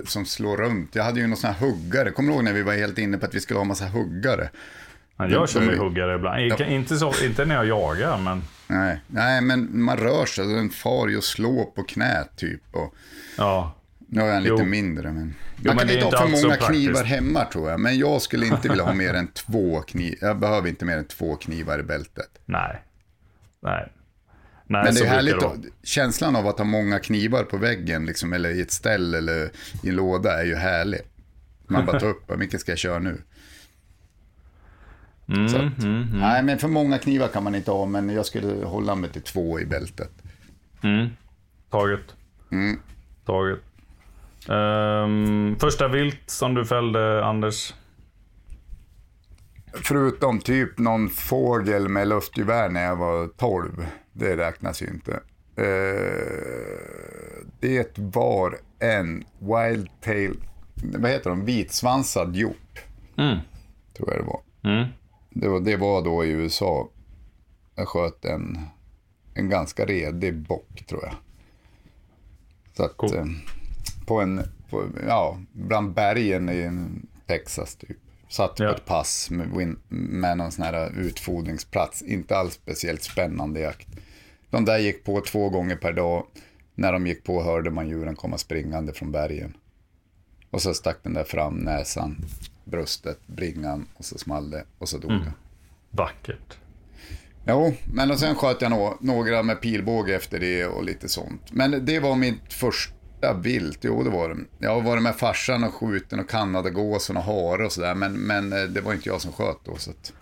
[0.06, 0.94] som slår runt.
[0.94, 2.10] Jag hade ju någon sån här huggare.
[2.10, 4.50] Kommer du ihåg när vi var helt inne på att vi skulle ha massa huggare?
[5.28, 6.40] Gör som med huggare ibland.
[6.40, 10.46] Inte, inte, så, inte när jag jagar, men Nej, nej men man rör sig.
[10.54, 12.62] Den far ju och slår på knät typ.
[12.70, 12.94] Och
[13.38, 13.74] ja.
[14.08, 14.64] nu har jag en lite Jo.
[14.64, 15.12] mindre.
[15.12, 15.34] Men...
[15.56, 16.68] Jo, man men kan inte ha för många praktiskt.
[16.70, 17.80] knivar hemma tror jag.
[17.80, 20.16] Men jag skulle inte vilja ha mer än två knivar.
[20.20, 22.30] Jag behöver inte mer än två knivar i bältet.
[22.44, 22.82] Nej.
[23.62, 23.92] Nej.
[24.66, 28.32] Nej, Men det är härligt, det känslan av att ha många knivar på väggen, liksom,
[28.32, 29.50] eller i ett ställ eller
[29.82, 31.00] i en låda är ju härlig.
[31.66, 33.22] Man bara tar upp, vilken ska jag köra nu?
[35.28, 38.94] Mm, att, Nej, men för många knivar kan man inte ha, men jag skulle hålla
[38.94, 40.10] mig till två i bältet.
[40.82, 41.08] Mm.
[41.70, 42.14] Taget.
[42.52, 42.80] Mm.
[43.24, 43.58] Taget.
[44.48, 47.74] Ehm, första vilt som du fällde, Anders?
[49.74, 53.86] Förutom typ någon fågel med luftgevär när jag var 12.
[54.12, 55.12] Det räknas ju inte.
[55.56, 60.36] Eh, det var en wildtail,
[60.74, 62.84] vad heter de, vitsvansad hjort.
[63.18, 63.38] Mm.
[63.96, 64.40] Tror jag det var.
[64.64, 64.88] Mm.
[65.30, 66.88] Det var, det var då i USA.
[67.74, 68.58] Jag sköt en,
[69.34, 71.14] en ganska redig bock tror jag.
[72.76, 73.16] Så att, Cool.
[73.16, 73.24] eh,
[74.06, 76.70] på en, på, ja, bland bergen i
[77.26, 77.98] Texas typ.
[78.32, 78.68] Satt Ja.
[78.68, 82.02] på ett pass med, med någon sån här utfodringsplats.
[82.02, 83.88] Inte alls speciellt spännande jakt.
[84.50, 86.26] De där gick på två gånger per dag.
[86.74, 89.56] När de gick på hörde man djuren komma springande från bergen.
[90.50, 92.16] Och så stack den där fram näsan,
[92.64, 95.22] bröstet, bringan och så small det och så dog Mm.
[95.24, 95.32] den.
[95.90, 96.58] Vackert.
[97.46, 101.42] Jo, men och sen sköt jag nå- några med pilbåge efter det och lite sånt.
[101.52, 102.94] Men det var mitt första
[103.42, 104.36] vilt, jo det var det.
[104.58, 107.94] Jag har varit med farsan och skjuten och kanadagås och hare och sådär.
[107.94, 109.76] Men, men eh, det var inte jag som sköt då.
[109.76, 110.12] Så att...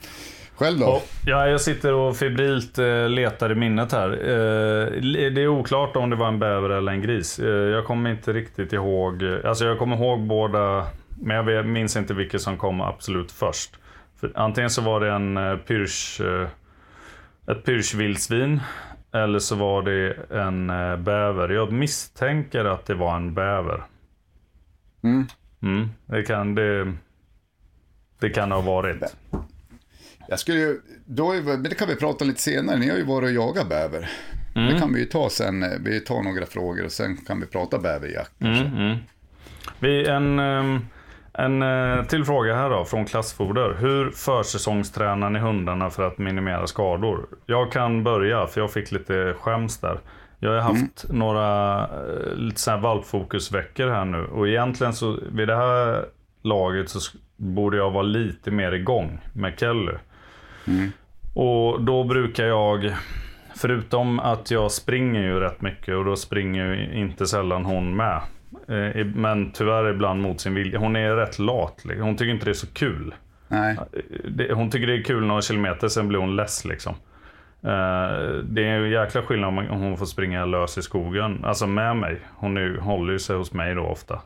[0.54, 1.02] Själv då?
[1.26, 4.10] Ja, jag sitter och febrilt eh, letar i minnet här.
[4.10, 7.38] Eh, det är oklart om det var en bäver eller en gris.
[7.72, 9.24] Jag kommer inte riktigt ihåg.
[9.44, 10.86] Alltså jag kommer ihåg båda,
[11.20, 13.70] men jag minns inte vilket som kom absolut först.
[14.20, 16.20] För antingen så var det en pyrsch,
[17.50, 18.60] ett pyrschvildsvin.
[19.12, 21.48] Eller så var det en eh, bäver.
[21.48, 23.84] Jag misstänker att det var en bäver.
[25.02, 25.26] Mm.
[25.62, 26.92] Mm, det kan det...
[28.20, 29.02] Det kan ha varit.
[30.28, 32.78] Jag skulle ju, då men det kan vi prata lite senare.
[32.78, 34.10] Ni har ju varit och jagat bäver.
[34.54, 34.74] Mm.
[34.74, 35.62] Det kan vi ju ta sen.
[35.62, 38.40] eh, Vi tar några frågor och sen kan vi prata bäverjakt.
[38.40, 38.96] Mm, mm.
[39.80, 40.80] Vi, en, ehm,
[41.32, 43.76] en eh, till fråga här då från Klassfoder.
[43.78, 47.26] Hur försäsongstränar ni hundarna för att minimera skador?
[47.46, 50.00] Jag kan börja för jag fick lite skäms där.
[50.38, 55.48] Jag har haft några eh, lite så här valpfokusveckor här nu och egentligen så vid
[55.48, 56.04] det här
[56.42, 59.92] laget så borde jag vara lite mer igång med Kelly.
[61.34, 62.94] Och då brukar jag,
[63.56, 68.20] förutom att jag springer ju rätt mycket och då springer ju inte sällan hon med.
[68.70, 70.78] Eh, Men tyvärr ibland mot sin vilja.
[70.78, 71.80] Hon är rätt lat.
[71.84, 72.06] liksom.
[72.06, 73.14] Hon tycker inte det är så kul.
[73.48, 73.76] Nej,
[74.28, 76.92] Det- Hon tycker det är kul några kilometer, sen blir hon less liksom.
[77.62, 81.44] Eh, Det är en jäkla skillnad om hon får springa lös i skogen.
[81.44, 82.20] Alltså med mig.
[82.36, 84.20] Hon är, håller ju sig hos mig då ofta.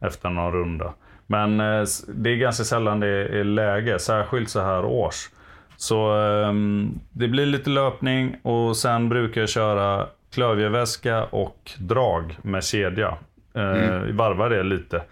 [0.00, 0.92] Efter någon runda.
[1.26, 5.28] Men eh, det är ganska sällan det är läge, särskilt så här års.
[5.76, 12.64] Så ehm, det blir lite löpning och sen brukar jag köra klövjeväska och drag med
[12.64, 13.14] kedja.
[13.60, 15.02] Eh, Varva det lite.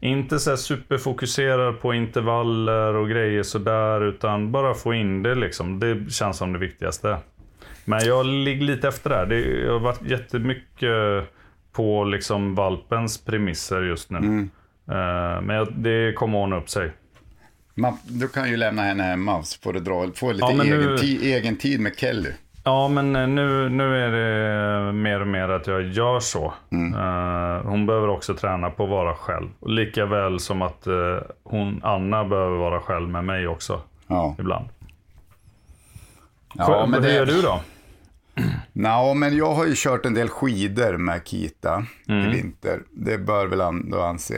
[0.00, 5.80] Inte så superfokuserad på intervaller och grejer sådär utan bara få in det liksom.
[5.80, 7.18] Det känns som det viktigaste.
[7.84, 9.26] Men jag ligger lite efter där.
[9.26, 11.24] Det jag har varit jättemycket
[11.72, 14.18] på liksom valpens premisser just nu.
[14.90, 16.92] Eh, Men det kommer ordna upp sig.
[17.74, 20.80] man, du kan ju lämna henne hemma så får du dra, få lite Ja, egen,
[20.80, 22.30] nu- ti, egen tid med Kelly.
[22.66, 26.44] Ja, men eh, nu, nu är det mer och mer att jag gör så.
[26.72, 29.48] Eh, hon behöver också träna på att vara själv.
[29.66, 33.80] Lika väl som att eh, hon, Anna behöver vara själv med mig också.
[34.06, 34.68] Ja, Ibland.
[36.54, 37.60] ja men Hur det, gör du då?
[38.72, 42.26] Nå, men jag har ju kört en del skidor med Kita Mm.
[42.30, 42.80] i vinter.
[42.90, 44.34] Det bör väl ändå anse,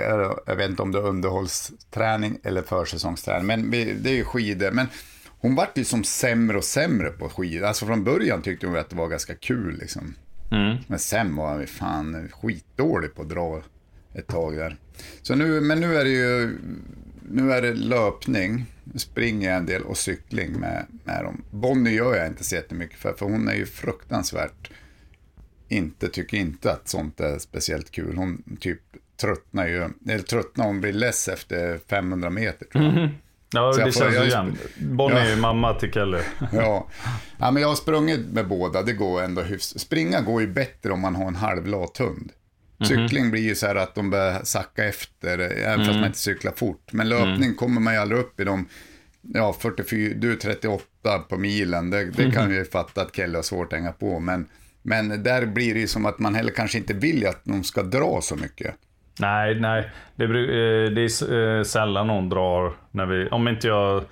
[0.47, 4.71] jag vet inte om det är underhållsträning eller försäsongsträning, men det är ju skidor.
[4.71, 4.87] Men
[5.41, 7.67] hon vart ju som sämre och sämre på skidor.
[7.67, 10.15] Alltså från början tyckte hon att det var ganska kul liksom.
[10.51, 10.77] Mm.
[10.87, 13.63] Men sen var ju fan skitdålig på att dra
[14.15, 14.77] ett tag där.
[15.23, 16.59] Så nu, men nu är det ju,
[17.31, 21.43] nu är det löpning, springer jag en del och cykling med, med dem.
[21.51, 24.71] Bonnie gör jag inte så jättemycket för, för hon är ju fruktansvärt,
[25.69, 28.17] inte, tycker inte att sånt är speciellt kul.
[28.17, 28.81] Hon typ
[29.17, 33.11] tröttnar ju, eller tröttnar, hon blir less efter 500 meter tror jag.
[33.55, 34.57] Ja, Så det får- känns ju igen.
[34.81, 35.21] Bonnie Ja.
[35.21, 36.19] är ju mamma till Kelly.
[36.53, 36.87] Ja.
[37.39, 39.81] ja, men jag har sprungit med båda, det går ändå hyfsat.
[39.81, 42.33] Springa går ju bättre om man har en halvlat hund.
[42.89, 46.53] Cykling blir ju så här att de börjar sacka efter, även fast man inte cyklar
[46.57, 46.93] fort.
[46.93, 48.69] Men löpning kommer man ju aldrig upp i de,
[49.23, 53.35] ja 44, du är 38 på milen, det, det kan jag ju fatta att Kelly
[53.37, 54.21] har svårt att hänga på.
[54.21, 54.47] Men,
[54.83, 57.83] men där blir det ju som att man heller kanske inte vill att de ska
[57.83, 58.75] dra så mycket.
[59.21, 59.91] Nej, nej.
[60.17, 63.29] Det, eh, det är eh, sällan någon drar när vi...
[63.31, 64.03] Om inte jag...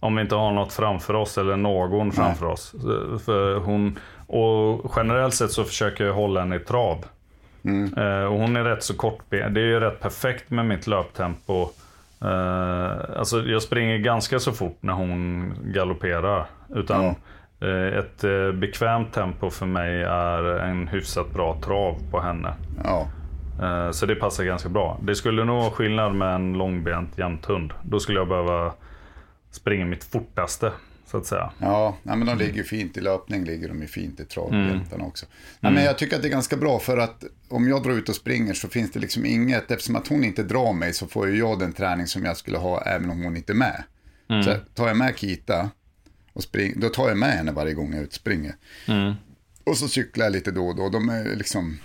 [0.00, 2.74] Om vi inte har något framför oss eller någon framför oss.
[2.74, 7.04] Eh, För hon, och generellt sett så försöker jag hålla henne i trav.
[7.96, 9.54] Eh, och hon är rätt så kortben.
[9.54, 11.68] Det är ju rätt perfekt med mitt löptempo.
[13.16, 16.46] Alltså jag springer ganska så fort när hon galopperar.
[16.74, 17.04] Utan
[17.60, 22.54] eh, ett bekvämt tempo för mig är en hyfsat bra trav på henne.
[22.84, 23.06] Ja,
[23.92, 25.00] Så det passar ganska bra.
[25.02, 27.72] Det skulle nog vara skillnad med en långbent jämthund.
[27.82, 28.74] Då skulle jag behöva
[29.50, 30.72] springa mitt fortaste,
[31.06, 31.50] så att säga.
[31.58, 35.04] Ja, nej, men de ligger ju fint i löpning, ligger de ju fint i travjäntarna
[35.04, 35.26] också.
[35.60, 38.08] Nej, men jag tycker att det är ganska bra för att om jag drar ut
[38.08, 41.28] och springer så finns det liksom inget, eftersom att hon inte drar mig så får
[41.28, 43.84] ju jag den träning som jag skulle ha även om hon inte är med.
[44.44, 45.70] Så tar jag med Kita,
[46.32, 48.54] och spring, då tar jag med henne varje gång jag är ute och springer.
[49.64, 50.88] Och så cyklar jag lite då och då.
[50.88, 51.78] De är liksom...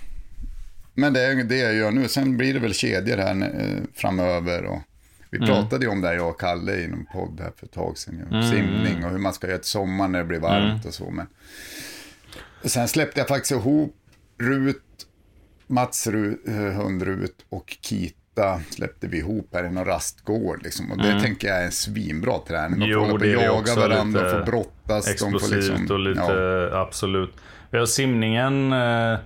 [0.99, 2.07] Men det är det jag gör nu.
[2.07, 4.65] Sen blir det väl kedjor här eh, framöver.
[4.65, 4.79] Och
[5.31, 7.71] vi pratade ju om det här, jag och Kalle i någon podd här för ett
[7.71, 8.27] tag sedan.
[8.31, 11.11] ju, Simning och hur man ska göra till sommaren när det blir varmt och så.
[11.11, 11.27] Men...
[12.63, 13.95] Sen släppte jag faktiskt ihop
[14.37, 14.83] Rut,
[15.67, 20.63] Mats Rut, eh, hund Rut och Kita släppte vi ihop här i någon rastgård.
[20.63, 20.91] Liksom.
[20.91, 22.79] Och det tänker jag är en svinbra träning.
[22.79, 25.05] De får Jo, hålla på och jaga varandra, får brottas.
[25.05, 26.21] de får Explosivt liksom, och lite,
[26.71, 26.81] ja.
[26.81, 27.33] absolut.
[27.71, 29.19] Ja, simningen eh,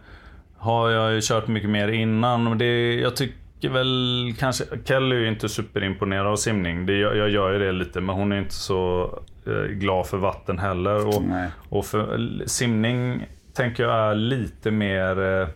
[0.63, 2.47] har jag ju kört mycket mer innan.
[2.47, 6.85] Och det, jag tycker väl kanske, Kelly är ju inte superimponerad av simning.
[6.85, 9.09] Det, jag, jag gör ju det lite, men hon är inte så
[9.47, 11.07] eh, glad för vatten heller.
[11.07, 11.49] Och, Nej.
[11.69, 15.47] och för, simning tänker jag är lite mer eh,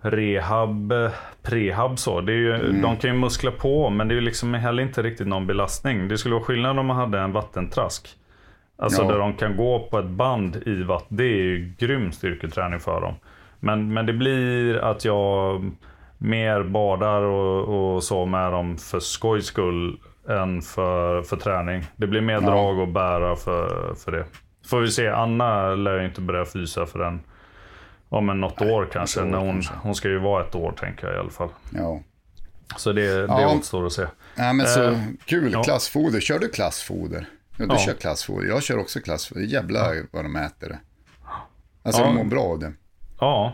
[0.00, 1.10] rehab, eh,
[1.42, 2.20] prehab så.
[2.20, 2.82] Det är ju, Mm.
[2.82, 6.08] De kan ju muskla på, men det är ju liksom heller inte riktigt någon belastning.
[6.08, 8.08] Det skulle vara skillnad om man hade en vattentrask.
[8.78, 9.08] Alltså Ja.
[9.08, 11.16] där de kan gå på ett band i vatten.
[11.16, 13.14] Det är ju grym styrketräning för dem.
[13.64, 15.70] Men, men det blir att jag
[16.18, 21.84] mer badar och, och så med dem för skojs skull än för, för träning.
[21.96, 24.24] Det blir mer drag och bära för, för det.
[24.66, 27.20] Får vi se, Anna lär ju inte börja fysa förrän
[28.08, 29.20] om en något år kanske.
[29.20, 29.72] år när hon, kanske.
[29.82, 31.48] hon ska ju vara ett år tänker jag i alla fall.
[31.70, 32.00] ja.
[32.76, 33.54] Så det, det Ja.
[33.54, 34.06] återstår att se.
[34.36, 35.62] Nej men så Eh, kul, ja.
[35.62, 36.20] klassfoder.
[36.20, 37.26] Kör du klassfoder?
[37.56, 37.78] Ja, du Ja.
[37.78, 38.48] kör klassfoder.
[38.48, 39.42] Jag kör också klassfoder.
[39.42, 40.78] Jävlar vad de äter det.
[41.82, 42.06] Alltså Ja.
[42.06, 42.72] de mår bra av det.
[43.22, 43.52] Ja,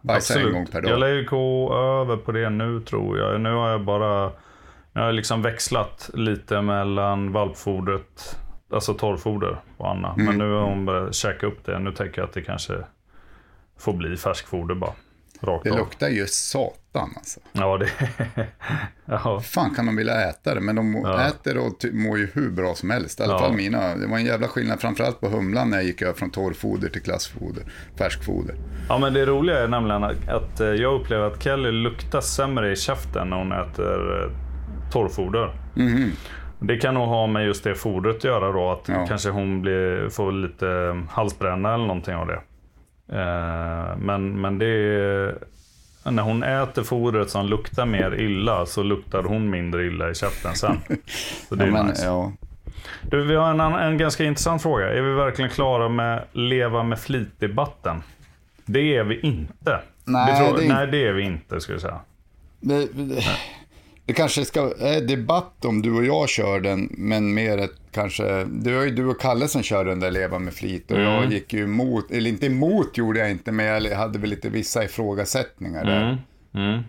[0.00, 0.90] Bajsar en gång per dag.
[0.90, 3.40] Jag lär ju gå över på det nu tror jag.
[3.40, 4.32] Nu har jag bara
[4.92, 8.38] jag har liksom växlat lite mellan valpfodret,
[8.72, 10.12] alltså torrfoder på Anna.
[10.12, 10.26] Mm.
[10.26, 11.78] Men nu har hon börjat käka upp det.
[11.78, 12.74] Nu tänker jag att det kanske
[13.78, 14.92] får bli färskfoder bara.
[15.42, 15.78] Rakt Det av.
[15.78, 17.40] luktar ju satan alltså.
[17.52, 17.88] Ja, det...
[19.06, 19.40] ja.
[19.40, 20.60] fan kan de vilja äta det?
[20.60, 21.20] Men de Ja.
[21.26, 23.20] äter och mår ju hur bra som helst.
[23.20, 23.38] I alla Ja.
[23.38, 23.96] fall mina.
[23.96, 27.02] Det var en jävla skillnad, framförallt på humlan när jag gick över från torrfoder till
[27.02, 27.64] klassfoder.
[27.98, 28.54] Färskfoder.
[28.88, 32.76] ja, men det roliga är nämligen att, eh, jag upplever att Kelly luktar sämre i
[32.76, 34.30] käften när hon äter eh,
[34.92, 35.56] torrfoder.
[36.64, 38.70] Det kan nog ha med just det fodret att göra då.
[38.70, 39.06] Att Ja.
[39.08, 42.40] kanske hon blir, får lite eh, halsbränna eller någonting av det.
[43.12, 45.34] Eh, men, men det är,
[46.10, 50.54] När hon äter fodret som luktar mer illa så luktar hon mindre illa i käften
[50.54, 50.76] sen.
[51.48, 52.04] Så det är Ja, men, nice.
[52.06, 52.32] ja.
[53.10, 54.88] Du, vi har en, en ganska intressant fråga.
[54.88, 58.02] Är vi verkligen klara med leva med flit-debatten?
[58.64, 59.80] Det är vi inte.
[60.04, 62.00] Nej, vi tror, det är- nej, det är vi inte skulle jag säga.
[62.60, 63.22] Det, det,
[64.06, 68.44] det kanske ska är debatt om du och jag kör den, men mer ett kanske,
[68.44, 71.12] det var ju du och Kalle som körde den där Leva med flit och Mm.
[71.12, 74.48] jag gick ju emot, eller inte emot gjorde jag inte, men jag hade väl lite
[74.48, 76.18] vissa ifrågasättningar där.
[76.54, 76.82] Mm.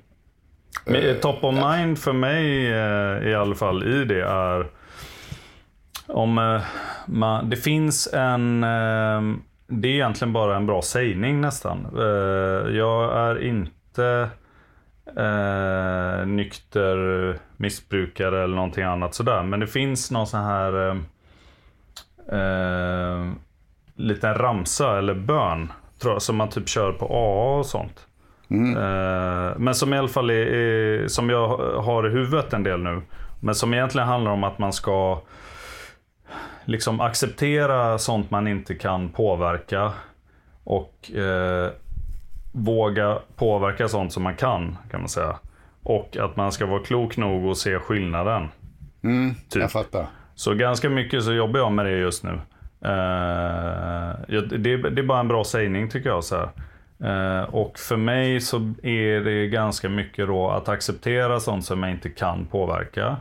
[0.86, 4.68] Men eh, top of mind för mig eh, i alla fall i det är
[6.08, 6.62] om eh,
[7.08, 9.22] man, det finns en eh,
[9.68, 11.88] det är egentligen bara en bra sägning nästan.
[11.98, 14.30] Eh, jag är inte
[15.08, 19.44] eh, nykter missbrukare eller någonting annat sådär.
[19.44, 20.96] Men det finns någon sån här eh,
[22.40, 23.32] eh,
[23.96, 28.08] liten ramsa eller bön tror jag, som man typ kör på AA och sånt.
[28.54, 31.48] Eh, men som i alla fall är, är, som jag
[31.82, 33.02] har i huvudet en del nu.
[33.40, 35.22] Men som egentligen handlar om att man ska
[36.66, 39.92] liksom acceptera sånt man inte kan påverka.
[40.64, 41.72] Och eh,
[42.56, 45.36] våga påverka sånt som man kan, kan man säga.
[45.84, 48.48] Och att man ska vara klok nog att se skillnaden.
[49.04, 49.62] Mm, Typ.
[49.62, 50.06] Jag fattar.
[50.36, 52.40] Så ganska mycket så jobbar jag med det just nu.
[54.28, 56.24] Jag- det, det är bara en bra sägning tycker jag.
[56.24, 56.50] Så här.
[57.04, 61.92] Eh, och för mig så är det ganska mycket då att acceptera sånt som jag
[61.92, 63.18] inte kan påverka.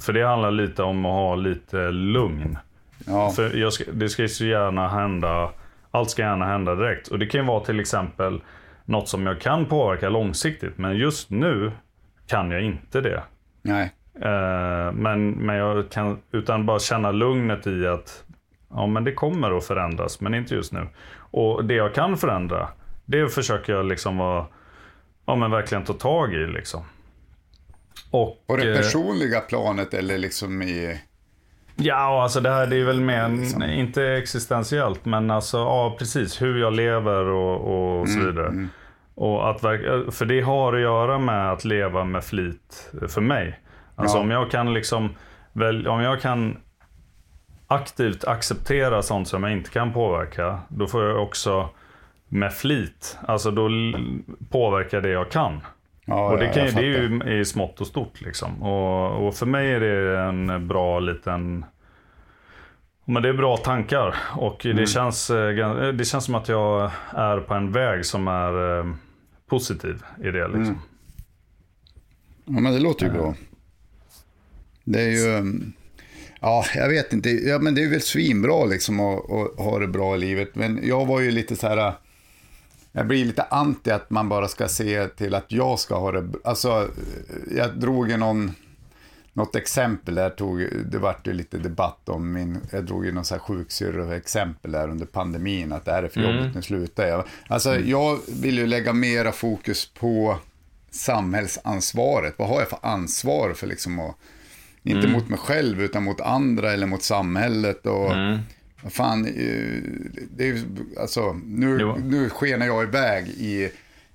[0.00, 2.58] För det handlar lite om att ha lite lugn.
[3.06, 5.50] Ja, För ska, det ska ju så gärna hända,
[5.90, 7.08] allt ska gärna hända direkt.
[7.08, 8.40] Och det kan ju vara till exempel
[8.88, 10.78] något som jag kan påverka långsiktigt.
[10.78, 11.72] Men just nu
[12.26, 13.22] kan jag inte det.
[13.62, 13.92] nej.
[14.20, 18.24] Eh, men, men jag kan, utan bara känna lugnet i att
[18.70, 20.88] ja, men det kommer att förändras, men inte just nu.
[21.30, 22.68] Och det jag kan förändra,
[23.04, 24.46] det försöker jag liksom vara,
[25.26, 26.82] ja men verkligen ta tag i liksom.
[28.10, 31.00] Och, På det eh, personliga planet eller liksom i...
[31.76, 33.62] Ja, alltså det här det är väl mer, Liksom.
[33.62, 38.68] inte existentiellt, men alltså ja, precis hur jag lever och, och så vidare.
[39.20, 39.60] Och att,
[40.14, 43.60] för det har att göra med att leva med flit för mig.
[43.96, 44.20] Alltså Ja.
[44.22, 45.10] om jag kan liksom,
[45.52, 46.56] väl, om jag kan
[47.66, 51.68] aktivt acceptera sånt som jag inte kan påverka, då får jag också
[52.28, 53.68] med flit, alltså då
[54.50, 55.60] påverka det jag kan.
[56.04, 58.62] Ja, Och det, ja, kan, jag ju- det är ju i smått och stort liksom.
[58.62, 61.64] Och, och för mig är det en bra liten...
[63.04, 64.14] Men det är bra tankar.
[64.36, 64.76] Och Mm.
[64.76, 68.78] det, känns, eh, gan- det känns som att jag är på en väg som är
[68.78, 68.84] eh,
[69.48, 70.48] positiv i det.
[70.48, 70.62] Liksom.
[70.62, 70.78] Mm.
[72.44, 73.34] Ja, men det låter ju bra.
[74.84, 75.38] Det är ju...
[75.38, 75.72] um,
[76.40, 77.30] Ja, jag vet inte.
[77.30, 80.54] Ja, men det är väl svinbra liksom att, att ha det bra i livet.
[80.54, 81.92] Men jag var ju lite så här...
[82.92, 86.28] Jag blir lite anti att man bara ska se till att jag ska ha det...
[86.44, 86.88] Alltså,
[87.56, 88.52] jag drog ju någon...
[89.38, 93.24] Något exempel där tog, det vart ju lite debatt om min, jag drog ju någon
[93.24, 97.24] så här sjuksyrra-exempel där under pandemin, att det här är för jobbigt, nu slutar jag.
[97.48, 100.38] Alltså jag vill ju lägga mera fokus på
[100.90, 102.34] samhällsansvaret.
[102.36, 104.16] Vad har jag för ansvar för liksom att,
[104.82, 108.12] inte mot mig själv utan mot andra eller mot samhället och
[108.82, 109.82] vad fan, eh,
[110.36, 110.64] det är ju,
[111.00, 111.96] alltså nu, Jo.
[112.04, 113.70] nu skenar jag iväg i,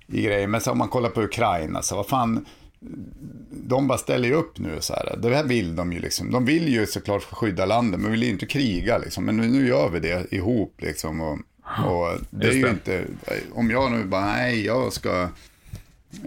[0.06, 2.46] i grejer, men så om man kollar på Ukraina, så vad fan,
[3.50, 5.16] de bara ställer ju upp nu så här.
[5.22, 6.30] Det här vill de ju liksom.
[6.30, 9.24] De vill ju såklart skydda landet, men vill ju inte kriga liksom.
[9.24, 11.20] Men nu, gör vi det ihop liksom.
[11.20, 11.38] Och,
[11.86, 12.70] och det är ju det.
[12.70, 13.04] inte,
[13.52, 15.28] om jag nu bara, nej, jag ska,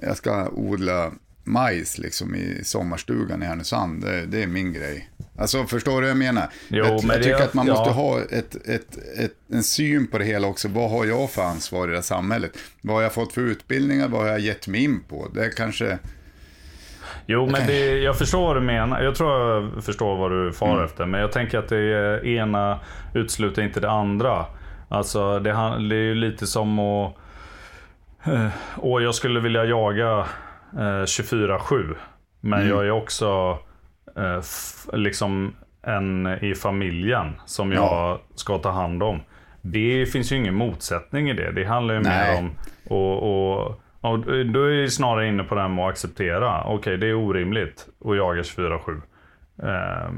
[0.01, 1.11] jag ska odla
[1.43, 4.01] majs liksom i sommarstugan i Härnösand.
[4.01, 5.09] Det, det är min grej.
[5.37, 6.49] Alltså förstår du vad jag menar?
[6.67, 7.73] Jo, jag, men jag tycker att man ja.
[7.73, 10.67] måste ha ett, ett, ett, en syn på det hela också.
[10.67, 12.51] Vad har jag för ansvar i det här samhället?
[12.81, 14.07] Vad har jag fått för utbildningar?
[14.07, 15.31] Vad har jag gett mig in på?
[15.33, 15.99] Det är kanske...
[17.29, 19.01] Jo, men det, jag förstår vad du menar.
[19.01, 21.05] Jag tror jag förstår vad du far efter.
[21.05, 22.79] Men jag tänker att det ena
[23.13, 24.45] utesluter inte det andra.
[24.89, 25.49] Alltså, det,
[25.89, 27.13] det är ju lite som att...
[28.25, 30.19] Eh, och jag skulle vilja jaga
[30.73, 31.95] eh, 24-7.
[32.41, 33.57] Men jag är också
[34.17, 34.41] eh,
[34.93, 38.21] liksom en i familjen som jag Ja.
[38.35, 39.19] ska ta hand om.
[39.61, 41.51] Det finns ju ingen motsättning i det.
[41.51, 42.31] Det handlar ju Nej.
[42.33, 42.51] mer om...
[42.97, 43.67] Och,
[44.01, 44.19] och
[44.53, 46.63] då är snarare inne på det här med att acceptera.
[46.63, 49.01] Okej, det är orimligt att jaga 24-7.
[49.63, 50.11] Eh,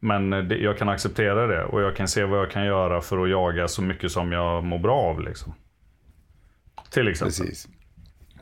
[0.00, 3.22] Men det, jag kan acceptera det och jag kan se vad jag kan göra för
[3.24, 5.20] att jaga så mycket som jag mår bra av.
[5.20, 5.54] Liksom.
[6.90, 7.34] Till exempel.
[7.46, 7.68] Precis.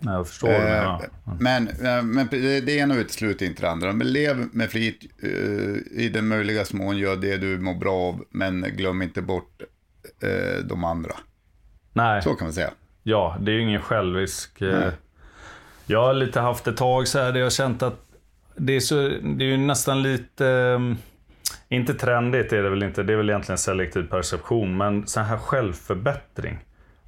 [0.01, 1.01] Jag förstår du Eh, menar.
[1.41, 3.93] Men, eh, men det det ena utesluter inte det andra.
[3.93, 6.99] Men lev med flit eh, i den möjliga mån.
[6.99, 8.25] Gör det du mår bra av.
[8.31, 9.63] Men glöm inte bort
[10.23, 11.15] eh, de andra.
[11.93, 12.71] Nej, Så kan man säga.
[13.03, 14.61] Ja, det är ju ingen självisk...
[14.63, 14.91] eh, Nej.
[15.87, 18.01] Jag har lite haft ett tag så här där jag känt att
[18.57, 20.47] det är, så, det är ju nästan lite...
[20.47, 20.97] eh,
[21.69, 24.77] Inte trendigt är det väl inte, det är väl egentligen selektiv perception.
[24.77, 26.59] Men så här självförbättring.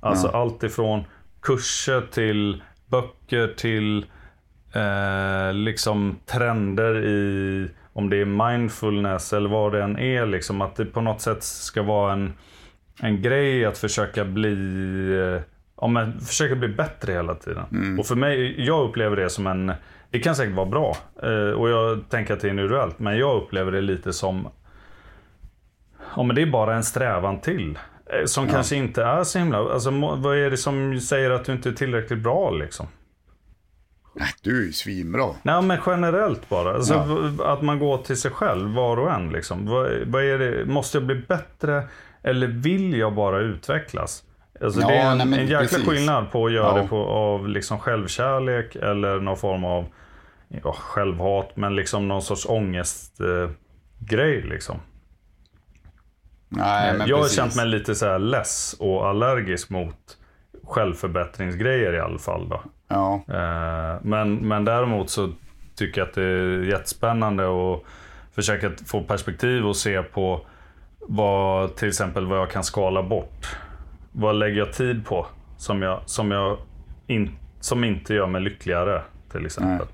[0.00, 1.04] Alltså allt ifrån
[1.42, 4.06] kurser till böcker till
[4.72, 10.26] eh, liksom trender i om det är mindfulness eller vad det än är.
[10.26, 12.32] Liksom, att det på något sätt ska vara en,
[13.00, 14.52] en grej att försöka bli
[15.18, 15.42] eh,
[15.84, 17.96] ja, men försöka bli bättre hela tiden.
[18.00, 19.72] Och för mig, jag upplever det som en
[20.10, 22.98] det kan säkert vara bra eh, och jag tänker att det är individuellt.
[22.98, 24.48] Men jag upplever det lite som
[26.16, 27.78] Ja men det är bara en strävan till.
[28.06, 29.58] eh, Som kanske inte är så himla...
[29.58, 32.86] Alltså vad är det som säger att du inte är tillräckligt bra liksom?
[34.14, 35.26] Nej, du är ju svinbra.
[35.42, 36.74] Nej men generellt bara.
[36.74, 36.94] Alltså,
[37.38, 37.52] Ja.
[37.52, 39.66] Att man går till sig själv var och en liksom.
[39.66, 40.64] Vad, vad är det?
[40.64, 41.82] Måste jag bli bättre?
[42.22, 44.22] Eller vill jag bara utvecklas?
[44.64, 45.88] Alltså, Ja, det är en, nej, men en jäkla precis.
[45.88, 46.82] skillnad på att göra Ja.
[46.82, 49.84] det på, av liksom självkärlek eller någon form av
[50.48, 51.50] ja, självhat.
[51.56, 54.76] Men liksom någon sorts ångestgrej eh, liksom.
[56.48, 57.36] Nej, men jag har precis.
[57.38, 60.16] känt mig lite så här less och allergisk mot
[60.64, 62.48] självförbättringsgrejer i alla fall.
[62.48, 62.62] Då.
[62.88, 65.32] Ja, Eh, Men, men däremot så
[65.76, 67.80] tycker jag att det är jättespännande att
[68.34, 70.46] försöka få perspektiv och se på
[71.00, 73.56] vad, till exempel vad jag kan skala bort.
[74.16, 76.58] Vad lägger jag tid på som, jag, som, jag
[77.06, 79.02] in, som inte gör mig lyckligare
[79.32, 79.86] till exempel.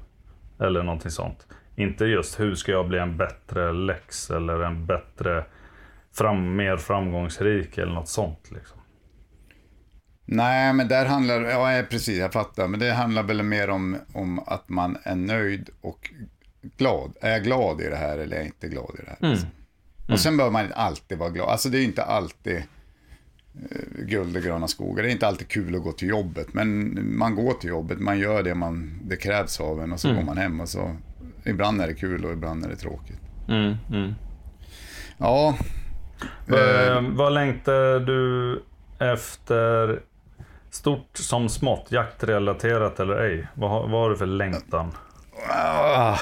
[0.61, 1.47] Eller någonting sånt.
[1.77, 5.45] Inte just hur ska jag bli en bättre läx eller en bättre,
[6.13, 8.51] fram, mer framgångsrik eller något sånt.
[8.51, 8.79] Liksom.
[10.25, 14.39] Nej, men där handlar ja precis, jag fattar, men det handlar väl mer om, om
[14.39, 16.11] att man är nöjd och
[16.77, 17.13] glad.
[17.21, 19.31] Är jag glad i det här eller är jag inte glad i det här?
[19.31, 19.49] Liksom.
[20.09, 21.49] Och sen behöver man inte alltid vara glad.
[21.49, 22.63] Alltså det är inte alltid
[23.99, 25.03] guld och gröna skogar.
[25.03, 28.19] Det är inte alltid kul att gå till jobbet, men man går till jobbet, man
[28.19, 30.97] gör det man, det krävs av en och så går man hem och så
[31.45, 33.21] ibland är det kul och ibland är det tråkigt.
[35.19, 35.57] Ja,
[36.49, 38.63] Eh, vad längtar du
[38.99, 40.01] efter
[40.71, 41.87] stort som smått?
[41.93, 43.47] Jaktrelaterat eller ej?
[43.55, 44.93] Vad, har- vad har du för längtan?
[45.51, 46.19] Ah,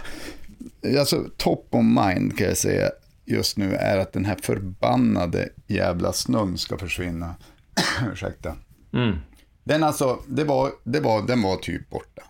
[0.98, 2.90] alltså top of mind kan jag säga
[3.28, 7.34] just nu är att den här förbannade jävla snön ska försvinna.
[8.12, 8.56] Ursäkta.
[8.92, 9.16] Mm.
[9.64, 12.22] Den alltså, det var, det var, den var typ borta.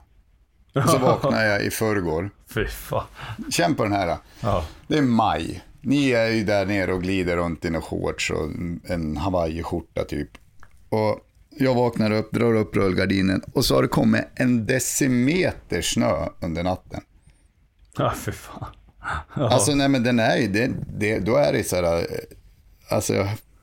[0.74, 2.30] Och så vaknade jag i förrgår.
[2.54, 3.04] Fy fan.
[3.50, 4.16] Känn på den här.
[4.40, 4.64] Ja.
[4.86, 5.62] Det är maj.
[5.80, 8.50] Ni är ju där nere och glider runt i några shorts och
[8.84, 10.30] en hawaiiskjorta typ.
[10.88, 11.20] Och
[11.50, 16.62] jag vaknar upp, drar upp rullgardinen och så har det kommit en decimeter snö under
[16.62, 17.00] natten.
[17.96, 18.66] ja, fy fan.
[19.34, 22.02] Alltså nej men den är ju, det, det, då är det så här, eh,
[22.96, 23.12] alltså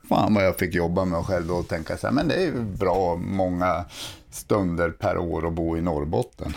[0.08, 2.34] fan vad jag fick jobba med mig själv då och tänka så här, men det
[2.34, 3.84] är ju bra många
[4.30, 6.54] stunder per år att bo i Norrbotten.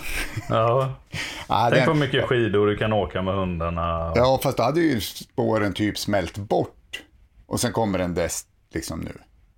[0.49, 0.93] Ja.
[1.51, 4.11] Ja, Tänk den- vad mycket skidor du kan åka med hundarna.
[4.15, 7.01] Ja, fast då hade ju spåren typ smält bort.
[7.45, 9.11] Och sen kommer en dess liksom nu.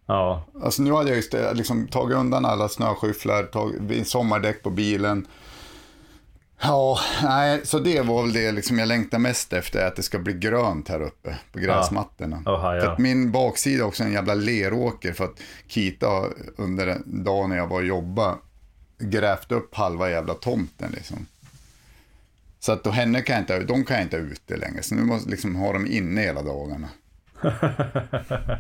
[0.06, 0.44] Ja.
[0.64, 5.28] Alltså nu hade jag just liksom tagit undan alla snöskyfflar, tagit sommardäck på bilen.
[6.64, 10.20] Ja, nej, så det var väl det liksom jag längtar mest efter, att det ska
[10.20, 12.42] bli grönt här uppe på gräsmattorna.
[12.46, 12.82] Jaha, ja.
[12.82, 16.24] För att min baksida är också en jävla leråker för att Kita
[16.56, 18.36] under en dag när jag var och jobbade
[19.00, 21.26] grävt upp halva jävla tomten liksom.
[22.60, 25.04] Så att då henne kan jag inte, de kan jag inte ute längre, så nu
[25.04, 26.90] måste liksom ha dem inne hela dagarna.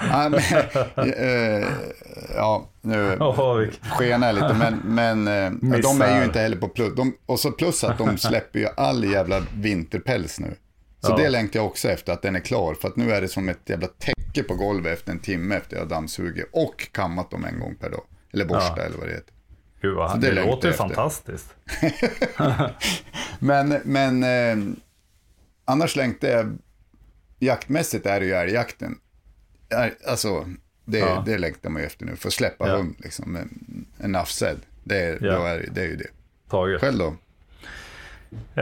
[0.00, 0.40] ja, men,
[1.12, 1.68] eh,
[2.34, 3.18] ja, nu
[3.82, 5.28] skenar jag lite, men, men
[5.72, 6.94] eh, de är ju inte heller på plus.
[6.96, 10.54] De, och så plus att de släpper ju all jävla vinterpäls nu.
[11.00, 11.16] Så Ja.
[11.16, 12.74] det längtar jag också efter, att den är klar.
[12.74, 15.76] För att nu är det som ett jävla täcke på golvet efter en timme efter
[15.76, 18.02] jag dammsugit och kammat dem en gång per dag.
[18.32, 18.82] Eller borsta Ja.
[18.82, 19.34] eller vad det heter.
[19.82, 20.84] Gud, vad, det, det låter efter.
[20.84, 21.54] fantastiskt.
[23.38, 24.74] Men, men eh,
[25.64, 26.58] annars längtar jag,
[27.38, 28.98] jaktmässigt är det ju älgjakten.
[30.08, 30.48] Alltså,
[30.84, 31.22] det, Ja.
[31.26, 32.16] det längtar man ju efter nu.
[32.16, 32.76] Få släppa Ja.
[32.76, 33.36] hund, liksom.
[33.36, 34.56] En, en nafsed.
[34.84, 35.48] Det, är- Ja.
[35.48, 36.08] är, det är ju det.
[36.50, 36.80] Taget.
[36.80, 37.14] Själv då?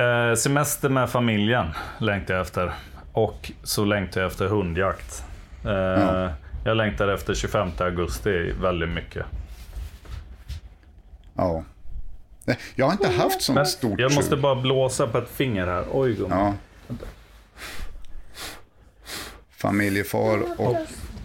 [0.00, 1.66] Eh, semester med familjen
[1.98, 2.72] längtar jag efter.
[3.12, 5.24] Och så längtar jag efter hundjakt.
[5.64, 6.32] Eh, Ja.
[6.64, 9.26] Jag längtar efter 25 augusti väldigt mycket.
[11.34, 11.64] Ja.
[12.74, 15.84] Jag har inte haft sånt Men stort jag måste bara blåsa på ett finger här.
[15.92, 16.54] Oj gumman.
[16.88, 16.94] Ja.
[19.58, 20.74] Familjefar och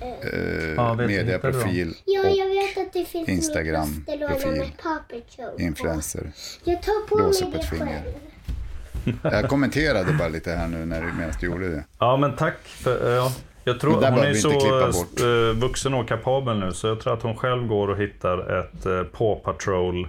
[0.02, 4.78] eh, Ja, mediaprofil Ja, och jag vet att det finns Instagram, min postlåda profil, med
[4.84, 5.62] Paw Patrol på.
[5.62, 6.32] influencer.
[6.64, 8.04] Jag tar på Blåser mig på det ett finger.
[8.04, 9.34] själv.
[9.34, 11.84] Jag kommenterade bara lite här nu när du, medan du gjorde det.
[12.00, 12.58] Ja men tack.
[12.64, 13.32] För, eh, ja.
[13.64, 15.20] Jag tror hon är så bort.
[15.22, 18.86] eh, vuxen och kapabel nu så jag tror att hon själv går och hittar ett
[18.86, 20.08] eh, Paw Patrol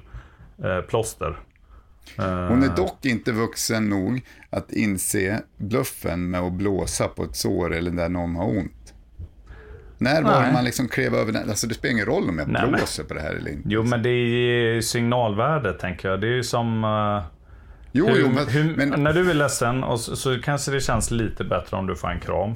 [0.65, 1.37] eh, plåster.
[2.19, 7.37] Eh, Hon är dock inte vuxen nog att inse bluffen med att blåsa på ett
[7.37, 8.95] sår eller där någon har ont.
[9.99, 10.53] När var Nej.
[10.53, 11.49] man liksom klev över den?
[11.49, 13.69] Alltså det spelar ingen roll om jag Nej, men- blåser på det här eller inte.
[13.69, 16.21] Jo men det är signalvärde tänker jag.
[16.21, 16.85] Det är ju som...
[16.85, 17.23] eh,
[17.93, 20.81] Jo, hur, jo, men, hur, men När du är ledsen och så, så kanske det
[20.81, 22.55] känns lite bättre om du får en kram.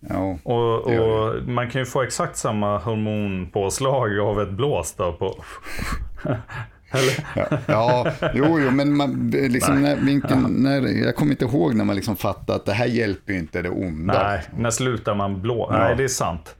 [0.00, 5.44] ja, Och, och man kan ju få exakt samma hormonpåslag av ett blås då på...
[6.90, 11.84] Ja, ja, jo, jo, men man, liksom när, vilken, när, jag kommer inte ihåg när
[11.84, 14.22] man liksom fattade att det här hjälper ju inte det onda.
[14.22, 15.68] Nej, när slutar man blå?
[15.70, 15.78] Ja.
[15.78, 16.56] Nej, det är sant.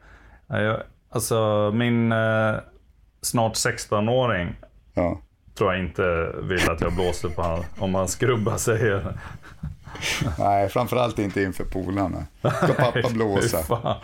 [0.47, 2.55] Jag, alltså min eh,
[3.23, 4.57] snart 16-åring
[4.95, 5.21] Ja.
[5.59, 9.03] tror jag inte vill att jag blåser på han om han skrubbar sig.
[10.39, 12.25] Nej, framförallt inte inför polarna.
[12.41, 13.97] Ska pappa blåsa?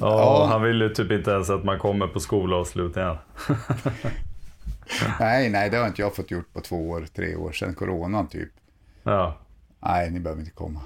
[0.00, 0.46] Ja, Ja.
[0.50, 3.16] Han vill ju typ inte ens att man kommer på skolavslutningen.
[5.20, 8.28] Nej, nej, det har inte jag fått gjort på två år, tre år sedan coronan
[8.28, 8.48] typ.
[9.02, 9.36] Ja.
[9.80, 10.80] Nej, ni behöver inte komma.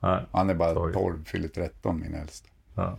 [0.00, 0.24] Nej.
[0.32, 0.92] Han är bara Sorry.
[0.92, 2.48] 12, fyller 13 min äldsta.
[2.74, 2.98] Ja.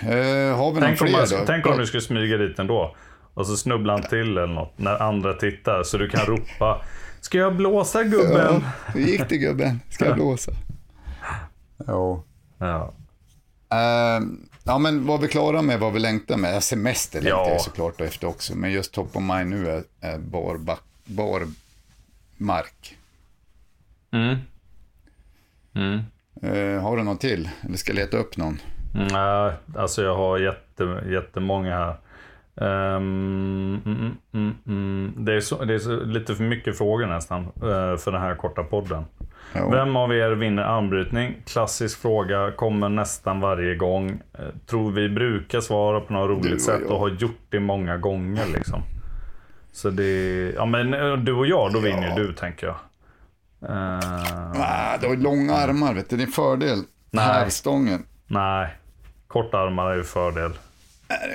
[0.00, 2.96] Eh, har vi någon Tänk, om fler man, tänk om du skulle smyga dit ändå.
[3.34, 5.82] Och så snubblar han till eller något när andra tittar.
[5.82, 6.82] Så du kan ropa.
[7.20, 8.62] Ska jag blåsa gubben?
[8.64, 9.80] Ja, hur gick det gubben?
[9.90, 10.52] Ska jag blåsa?
[11.86, 12.22] Jo.
[12.58, 12.92] Ja.
[13.76, 14.22] Eh,
[14.64, 16.62] ja, men var vi klara med vad vi längtar med?
[16.62, 17.48] Semester längtar Ja.
[17.48, 21.42] jag såklart efter också, men just top of mind nu är, är bar, back, bar
[22.36, 22.96] mark.
[24.10, 24.36] Mm.
[25.74, 25.98] Mm.
[26.42, 27.48] Eh, har du någon till?
[27.62, 28.58] Eller ska jag leta upp någon?
[28.94, 31.96] Nej, alltså jag har jätte, jättemånga här.
[32.60, 35.12] Ehm, mm, mm, mm.
[35.24, 38.34] Det är, så, det är så, lite för mycket frågor nästan eh, för den här
[38.34, 39.04] korta podden.
[39.52, 39.68] Ja.
[39.70, 41.36] Vem av er vinner armbrytning?
[41.46, 44.10] Klassisk fråga, kommer nästan varje gång.
[44.38, 48.46] Eh, Tror vi brukar svara på något roligt sätt och har gjort det många gånger
[48.54, 48.82] liksom.
[49.72, 52.14] Så det, ja men eh, du och jag, då vinner Ja.
[52.16, 52.76] du tänker jag.
[53.70, 53.98] Eh,
[54.60, 56.16] Ah, du har långa armar, vet du.
[56.16, 56.78] Det är en fördel.
[57.10, 57.24] Nej.
[57.24, 58.02] Hävstången.
[58.26, 58.68] nej,
[59.28, 60.52] kortarmar är ju fördel.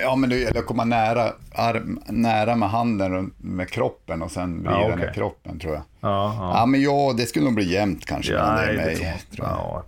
[0.02, 4.58] Ja, men det gäller att komma nära, arm, nära med handen med kroppen och sen
[4.62, 4.96] vrida Ja, okej.
[5.06, 5.82] ner kroppen tror jag.
[6.00, 6.52] Ja, ja.
[6.58, 9.22] Ja, men ja, det skulle nog bli jämnt kanske mellan dig och det mig.
[9.36, 9.56] tror jag.
[9.56, 9.84] Ja.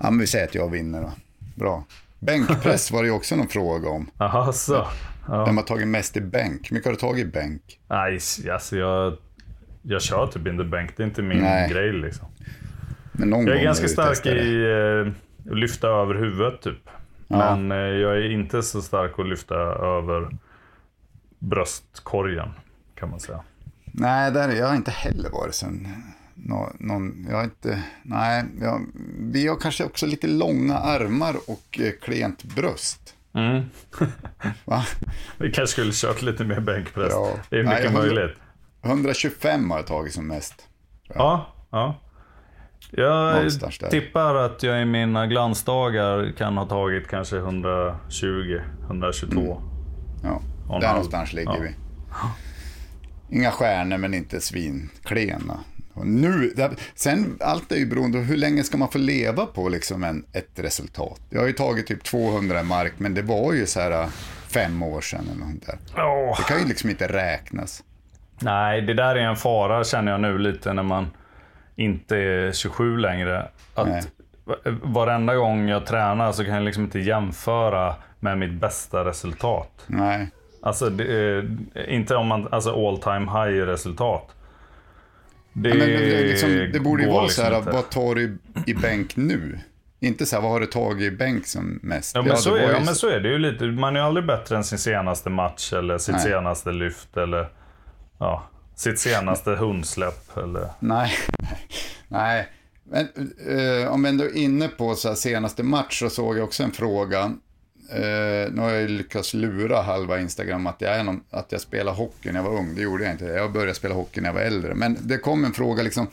[0.00, 1.12] Ja, men vi säger att jag vinner då.
[1.54, 1.84] Bra.
[2.18, 4.10] Bänkpress var det ju också någon fråga om.
[4.18, 4.86] Jaha, så.
[5.28, 5.44] Ja.
[5.44, 6.70] Vem har tagit mest i bänk?
[6.70, 7.62] Hur mycket har du tagit i bänk?
[7.88, 8.18] Nej,
[8.52, 9.16] alltså jag,
[9.82, 10.90] jag kör typ in the bank.
[10.96, 11.70] Det är inte min Nej.
[11.70, 12.26] grej liksom.
[13.12, 14.64] Men någon Jag är ganska stark i
[15.06, 15.12] eh,
[15.52, 16.78] att lyfta över huvudet typ.
[17.28, 17.56] Ja.
[17.56, 19.54] Men eh, jag är inte så stark att lyfta
[19.98, 20.36] över
[21.38, 22.48] bröstkorgen
[22.94, 23.40] kan man säga.
[23.84, 25.88] Nej, där är jag inte heller varit sen.
[26.34, 28.80] Nå, någon, jag har inte, nej, jag,
[29.18, 33.14] vi har kanske också lite långa armar och eh, klent bröst.
[33.34, 33.62] Mm.
[35.38, 37.08] Vi kanske skulle kört lite mer bänkpress.
[37.12, 37.30] Ja.
[37.50, 38.38] Det är mycket Nej, jag håller- möjligt.
[38.82, 40.68] 125 har jag tagit som mest.
[41.14, 42.00] Ja, ja.
[42.96, 43.50] Jag
[43.90, 49.62] tippar att jag i mina glansdagar kan ha tagit kanske 120, 122.
[50.22, 50.96] Ja, Och en där halv.
[50.96, 51.58] någonstans ligger Ja.
[51.60, 53.36] vi.
[53.38, 55.58] Inga stjärnor men inte svinklena.
[55.94, 56.52] Och nu,
[56.94, 60.24] sen allt är ju beroende av hur länge ska man få leva på liksom en,
[60.32, 61.20] ett resultat.
[61.30, 64.06] Jag har ju tagit typ 200 mark men det var ju så här äh,
[64.48, 65.78] fem år sedan eller något där.
[65.96, 66.36] Åh.
[66.38, 67.82] Det kan ju liksom inte räknas.
[68.40, 71.06] Nej, det där är en fara känner jag nu lite när man
[71.76, 73.48] inte är 27 längre.
[73.74, 74.02] Att Nej.
[74.82, 79.84] varenda gång jag tränar så kan jag liksom inte jämföra med mitt bästa resultat.
[79.86, 80.30] Nej,
[80.62, 81.48] Alltså, det, är-
[81.88, 84.30] inte om man, alltså all time high resultat.
[85.52, 87.70] Det, Ja, men det, liksom, det borde ju vara liksom så här, inte.
[87.70, 89.58] vad tar du i bänk nu?
[90.00, 92.14] Inte så här, vad har du tagit i bänk som mest?
[92.14, 93.64] Ja men, så är, ja men så är det ju lite.
[93.64, 96.24] Man är ju aldrig bättre än sin senaste match eller sitt Nej.
[96.24, 97.48] senaste lyft eller
[98.18, 98.42] ja,
[98.76, 100.36] sitt senaste hundsläpp.
[100.36, 101.12] Eller, Nej,
[102.08, 102.48] nej.
[102.84, 103.08] Men
[103.48, 106.72] eh, om vi ändå är inne på så senaste match så såg jag också en
[106.72, 107.32] fråga.
[107.90, 111.92] Eh, nu har jag lyckats lura halva Instagram att jag, är någon, att jag spelar
[111.92, 112.74] hockey när jag var ung.
[112.74, 113.24] Det gjorde jag inte.
[113.24, 114.74] Jag började spela hockey när jag var äldre.
[114.74, 116.06] Men det kom en fråga liksom.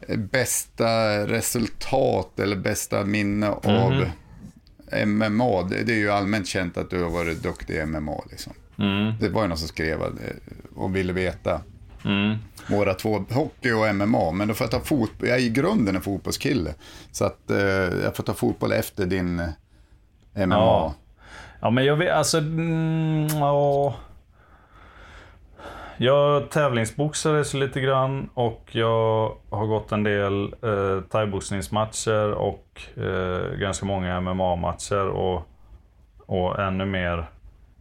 [0.00, 4.04] eh, Bästa resultat eller bästa minne av
[5.06, 5.62] MMA.
[5.62, 8.24] Det, är ju allmänt känt att du har varit duktig i MMA.
[8.30, 8.52] Liksom.
[9.20, 10.08] Det var ju någon som skrev eh,
[10.74, 11.60] och ville veta
[12.66, 14.32] våra två, hockey och MMA.
[14.32, 15.28] Men då får jag ta fotboll.
[15.28, 16.74] Jag är i grunden en fotbollskille.
[17.10, 17.58] Så att eh,
[18.04, 20.54] jag får ta fotboll efter din eh, MMA.
[20.54, 20.94] Ja.
[21.60, 22.38] Ja men jag vet, alltså...
[22.38, 23.94] Mm, ja.
[25.96, 33.58] Jag tävlingsboxade så lite grann och jag har gått en del eh, thaiboxningsmatcher och eh,
[33.58, 35.42] ganska många MMA-matcher och,
[36.26, 37.26] och ännu mer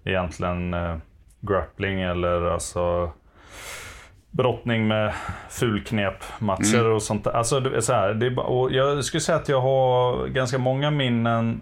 [0.04, 0.96] egentligen eh,
[1.42, 3.12] grappling eller alltså
[4.34, 5.14] brottning med
[5.50, 7.28] fulknep-matcher och sånt.
[7.28, 10.58] Alltså, det är så här, det är, och jag skulle säga att jag har ganska
[10.58, 11.62] många minnen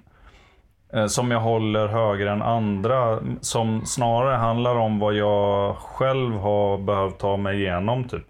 [0.94, 3.20] eh, som jag håller högre än andra.
[3.42, 8.04] Som snarare handlar om vad jag själv har behövt ta mig igenom.
[8.04, 8.26] Typ.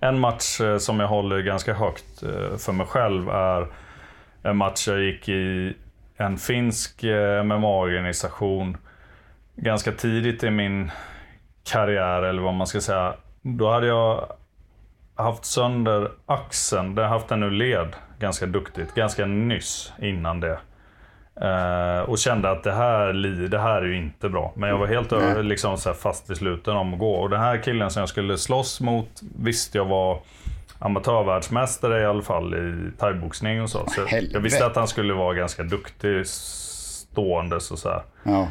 [0.00, 3.66] En match eh, som jag håller ganska högt eh, för mig själv är
[4.42, 5.74] en match jag gick i
[6.16, 8.76] en finsk eh, MMA-organisation
[9.56, 10.90] ganska tidigt i min
[11.66, 13.14] karriär, eller vad man ska säga.
[13.42, 14.24] Då hade jag
[15.14, 16.94] haft sönder axeln.
[16.96, 20.58] Jag har haft den ur led ganska duktigt, ganska nyss innan det.
[21.40, 23.12] Eh, och kände att det här,
[23.48, 24.52] det här är ju inte bra.
[24.56, 27.14] Men jag var helt ö- liksom så fast besluten om att gå.
[27.14, 29.08] Och den här killen som jag skulle slåss mot
[29.38, 30.20] visste jag var
[30.78, 33.86] amatörvärldsmästare i alla fall i thaiboxning och så.
[33.86, 34.00] så
[34.32, 38.02] jag visste att han skulle vara ganska duktig ståendes och så här.
[38.22, 38.48] Ja.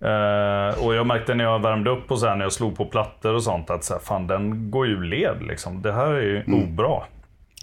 [0.00, 3.34] Eh, och jag märkte när jag värmde upp och sen när jag slog på plattor
[3.34, 5.82] och sånt att så här, fan den går ju led liksom.
[5.82, 7.02] Det här är ju obra.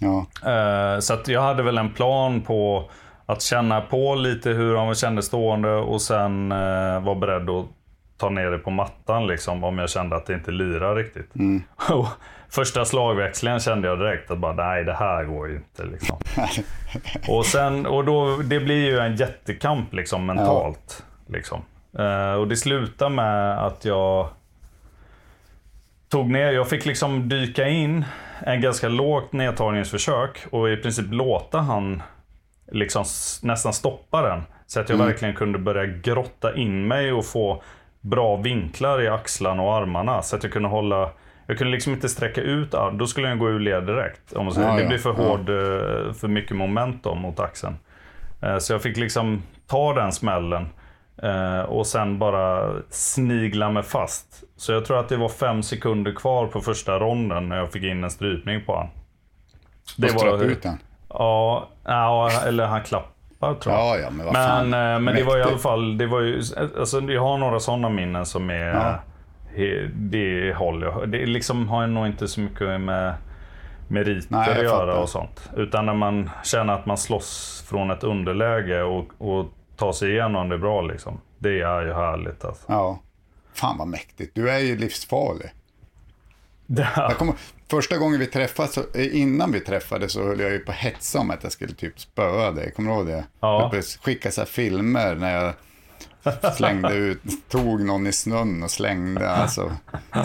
[0.00, 0.26] Ja.
[0.50, 2.90] Eh, så jag hade väl en plan på
[3.26, 7.66] att känna på lite hur han kände stående och sen uh, vara beredd att
[8.18, 11.30] ta ner det på mattan liksom om jag kände att det inte lirar riktigt.
[11.90, 12.06] Och
[12.48, 15.84] Första slagväxlingen kände jag direkt att bara, nej det här går ju inte.
[15.84, 16.16] Liksom.
[17.28, 21.04] och sen, och då, det blir ju en jättekamp liksom, mentalt.
[21.28, 21.62] Liksom.
[21.98, 24.28] Eh, och det slutar med att jag
[26.08, 28.04] tog ner, jag fick liksom dyka in
[28.40, 32.02] en ganska lågt nedtagningsförsök och i princip låta han
[32.72, 33.04] liksom
[33.42, 34.42] nästan stoppa den.
[34.66, 37.62] Så att jag verkligen kunde börja grotta in mig och få
[38.00, 40.22] bra vinklar i axlarna och armarna.
[40.22, 41.10] Så att jag kunde hålla,
[41.46, 42.98] jag kunde liksom inte sträcka ut arm.
[42.98, 44.32] Då skulle jag gå ur led direkt.
[44.32, 44.68] Om man säger.
[44.68, 45.28] Ja, det blir för ja.
[45.28, 47.76] hård, eh, för mycket momentum mot axeln.
[48.42, 50.68] Eh, Så jag fick liksom ta den smällen.
[51.22, 54.44] Eh, Och sen bara snigla mig fast.
[54.56, 57.82] Så jag tror att det var fem sekunder kvar på första ronden när jag fick
[57.84, 58.88] in en strypning på honom.
[59.96, 60.42] Det var...
[60.44, 60.78] ut den.
[61.08, 63.84] Ja, ja, eller han klappar tror jag.
[63.84, 66.42] Ja, ja, men Men, eh, men det var i alla fall, det var ju,
[66.78, 68.94] alltså jag har några sådana minnen som är, Ja.
[69.56, 71.08] he- det håller jag.
[71.08, 73.14] Det liksom har nog inte så mycket med
[73.88, 75.02] meriter Nej, jag att göra fattar.
[75.02, 75.50] och sånt.
[75.56, 79.46] Utan när man känner att man slåss från ett underläge och, och
[79.76, 81.20] tar sig igenom det bra liksom.
[81.38, 82.64] Det är ju härligt alltså.
[82.68, 83.00] Ja.
[83.54, 84.34] Fan vad mäktigt.
[84.34, 85.50] Du är ju livsfarlig.
[86.96, 87.34] Jag kommer,
[87.70, 91.18] första gången vi träffades, eh, innan vi träffades så höll jag ju på att hetsa
[91.18, 92.72] om att jag skulle typ spöa dig.
[92.72, 93.24] Kommer du ihåg det?
[93.40, 93.60] Ja.
[93.60, 95.52] Jag började skicka så filmer när jag
[96.56, 99.30] slängde ut, tog någon i snön och slängde.
[99.30, 99.72] Alltså.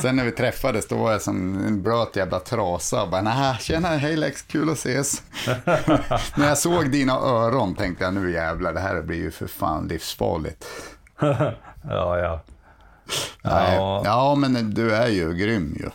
[0.02, 3.08] Sen när vi träffades då var jag som en blöt jävla trasa.
[3.08, 5.24] Bara, nah, tjena, hej Lex, kul att ses.
[6.36, 9.88] när jag såg dina öron tänkte jag, nu jävlar, det här blir ju för fan
[9.88, 10.66] livsfarligt.
[11.20, 12.42] ja, ja.
[13.44, 13.76] Nej.
[13.76, 14.02] Ja.
[14.06, 15.90] Ja, men du är ju grym ju.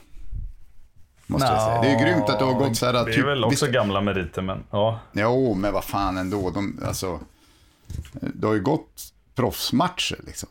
[1.27, 1.81] Måste jag säga.
[1.81, 2.93] Det är ju grymt att du har gått så här...
[2.93, 5.01] Det är typ- väl också visst- gamla meriter men ja.
[5.13, 6.51] Jo, men vad fan ändå.
[6.51, 7.21] De, alltså,
[8.13, 9.03] det har ju gått
[9.37, 10.49] proffsmatcher liksom.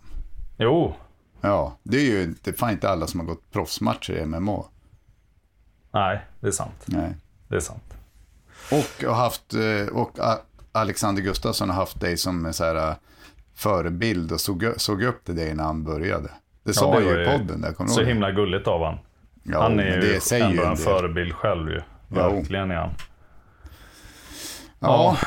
[0.57, 0.93] Jo,
[1.41, 4.63] Ja, det är ju inte, fan inte alla som har gått proffsmatcher i MMA.
[5.91, 6.83] nej det är sant.
[6.85, 7.15] Nej.
[7.47, 7.93] Det är sant.
[8.71, 10.39] Och, haft, eh, och A-
[10.71, 12.95] Alexander Gustafsson har haft dig som så här eh,
[13.55, 16.29] förebild och såg, såg upp till dig när han började.
[16.63, 17.61] Det sa Ja, det ju i podden.
[17.61, 18.13] Där, kommer Så ihåg det?
[18.13, 18.97] himla gulligt av han.
[19.43, 21.81] Ja, han är ju det säger ändå en en förebild själv ju.
[22.07, 22.89] Verkligen är han.
[24.85, 25.17] Ja.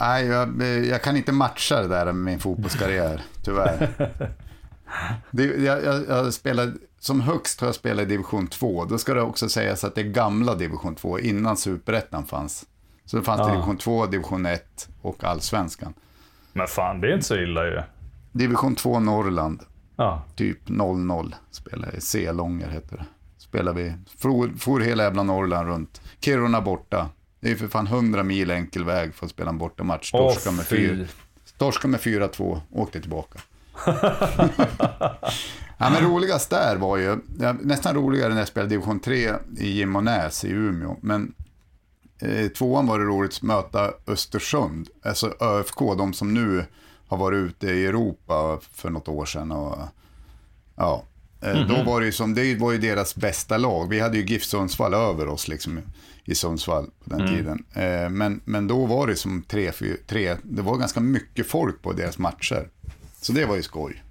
[0.00, 3.88] Nej, jag, jag kan inte matcha det där med min fotbollskarriär, tyvärr.
[5.30, 8.84] Det, jag, jag, jag spelade, som högst har jag spelat i division 2.
[8.84, 12.66] Då ska det också sägas att det är gamla division 2, innan superettan fanns.
[13.04, 15.94] Så det fanns det division 2, division 1 och allsvenskan.
[16.52, 17.82] Men fan, det är inte så illa ju.
[18.32, 19.62] Division 2 Norrland,
[19.96, 22.00] Ja, typ 0-0 spelade jag i.
[22.00, 23.04] C-Långer heter det.
[23.38, 26.00] Spelade vi, for, for hela jävla Norrland runt.
[26.20, 27.08] Kiruna borta.
[27.40, 30.10] Det är ju för fan 100 mil enkel väg för att spela en bortamatch.
[30.10, 30.76] Torska med fy.
[30.76, 31.06] fyra.
[31.58, 33.38] Torska med 4-2, åkte tillbaka.
[35.78, 37.18] ja, men roligast där var ju,
[37.60, 40.96] nästan roligare när jag spelade division 3 i Gimonäs i Umeå.
[41.00, 41.34] Men
[42.18, 46.64] eh, tvåan var det roligt att möta Östersund, alltså ÖFK, de som nu
[47.06, 49.52] har varit ute i Europa för något år sedan.
[49.52, 49.78] Och,
[50.76, 51.04] ja,
[51.40, 53.88] eh, Då var det ju som, det var ju deras bästa lag.
[53.88, 55.80] Vi hade ju GIF Sundsvall över oss liksom
[56.30, 57.64] i Sundsvall på den tiden.
[57.74, 61.82] Eh, Men, men då var det som tre, fyra, tre, det var ganska mycket folk
[61.82, 62.68] på deras matcher.
[63.20, 64.02] Så det var ju skoj.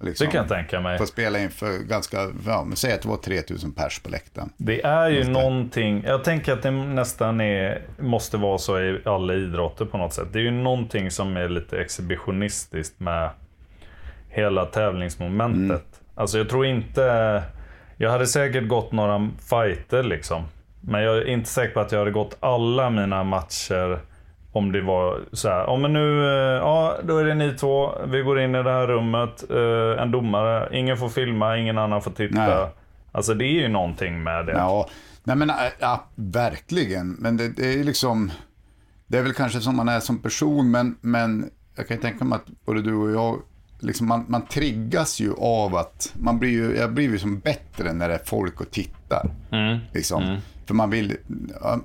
[0.00, 0.98] Liksom, det kan jag tänka mig.
[0.98, 4.50] Få spela inför ganska, ja, men säg att det var 3000 pers på läktaren.
[4.56, 9.34] Det är ju någonting, jag tänker att det nästan är, måste vara så i alla
[9.34, 10.28] idrotter på något sätt.
[10.32, 13.30] Det är ju någonting som är lite exhibitionistiskt med
[14.28, 15.60] hela tävlingsmomentet.
[15.70, 15.80] Mm.
[16.14, 17.42] Alltså jag tror inte,
[17.96, 20.44] jag hade säkert gått några fighter liksom.
[20.80, 24.00] Men jag är inte säker på att jag hade gått alla mina matcher
[24.52, 27.92] om det var så här, ja men nu, eh, ja då är det ni två,
[28.06, 32.02] vi går in i det här rummet, eh, en domare, ingen får filma, ingen annan
[32.02, 32.46] får titta.
[32.46, 32.66] Nej.
[33.12, 34.52] Alltså det är ju någonting med det.
[34.52, 34.88] Ja,
[35.24, 37.10] nej men äh, ja, verkligen.
[37.10, 38.30] Men det, det är liksom,
[39.06, 42.24] det är väl kanske som man är som person, men, men jag kan ju tänka
[42.24, 43.42] mig att både du och jag,
[43.80, 47.92] liksom man, man triggas ju av att, man blir ju, jag blir ju som bättre
[47.92, 49.30] när det är folk och tittar.
[49.92, 50.40] Liksom.
[50.70, 51.16] För man vill,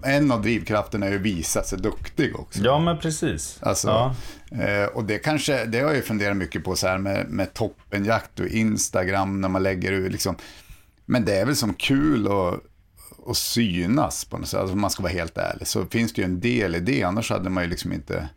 [0.03, 2.59] en av drivkrafterna är ju att visa sig duktig också.
[2.63, 3.57] Ja men precis.
[3.61, 4.15] Alltså, ja.
[4.63, 7.53] eh, och det kanske, det har jag ju funderat mycket på så här med, med
[7.53, 10.35] toppenjakt och Instagram när man lägger ut liksom.
[11.05, 12.59] Men det är väl som kul att,
[13.29, 15.67] att synas på något sätt, alltså, om man ska vara helt ärlig.
[15.67, 18.29] Så finns det ju en del i det, annars hade man ju liksom inte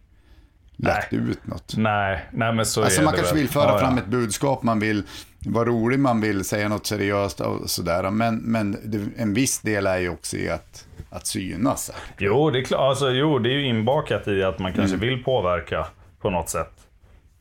[0.79, 1.74] lagt ut något.
[1.76, 3.43] Nej, nej men så Alltså är man det kanske väl.
[3.43, 5.03] vill föra Ja, fram ett budskap, man vill
[5.39, 8.11] vara rolig, man vill säga något seriöst och sådär.
[8.11, 8.76] Men, men
[9.16, 11.91] en viss del är ju också i att, att synas.
[12.18, 12.81] Jo, det är klart.
[12.81, 15.09] Alltså, jo, det är ju inbakat i att man kanske Mm.
[15.09, 15.87] vill påverka
[16.20, 16.72] på något sätt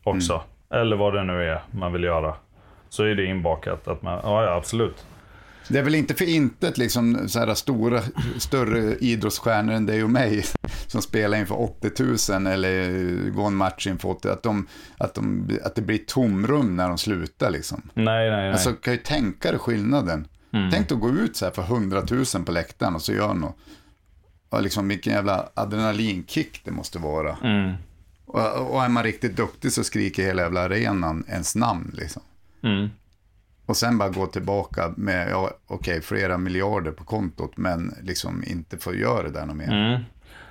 [0.03, 0.41] också.
[0.73, 2.35] Eller vad det nu är man vill göra.
[2.89, 5.05] Så är det inbakat att man, ja, ja absolut.
[5.69, 8.01] Det är väl inte för intet liksom så här stora,
[8.37, 10.43] större idrottsstjärnor än dig och mig
[10.87, 14.67] som spelar inför 80 000 eller går en match inför 80 att, de,
[14.97, 17.81] att, de, att det blir tomrum när de slutar liksom.
[17.93, 18.51] Nej, nej, nej.
[18.51, 20.27] Alltså kan ju tänka dig skillnaden.
[20.71, 22.03] Tänk att gå ut så här för 100
[22.35, 23.55] 000 på läktaren och så gör något.
[24.49, 27.37] Och liksom vilken jävla adrenalinkick det måste vara.
[27.43, 27.73] Mm.
[28.25, 32.21] Och, och är man riktigt duktig så skriker hela jävla arenan ens namn liksom.
[32.63, 32.89] Mm.
[33.65, 38.77] Och sen bara gå tillbaka med, ja okej, flera miljarder på kontot, men liksom inte
[38.77, 39.89] få göra det där något mer.
[39.89, 40.03] Mm.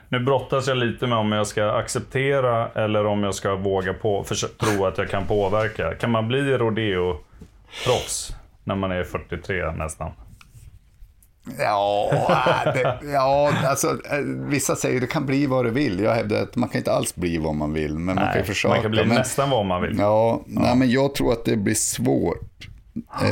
[0.09, 4.25] Nu brottas jag lite med om jag ska acceptera eller om jag ska våga på,
[4.61, 5.95] tro att jag kan påverka.
[5.95, 8.33] Kan man bli rodeo-proffs
[8.65, 10.11] när man är 43 nästan?
[11.59, 12.11] Ja,
[12.75, 16.01] det, ja alltså, äh, vissa säger det kan bli vad det vill.
[16.01, 18.75] Jag hävdar att man kan inte alls bli vad man vill, men man kan försöka.
[18.75, 19.97] man kan bli men, nästan vad man vill.
[19.99, 22.69] Ja, Nej, men jag tror att det blir svårt.
[23.23, 23.29] Eh,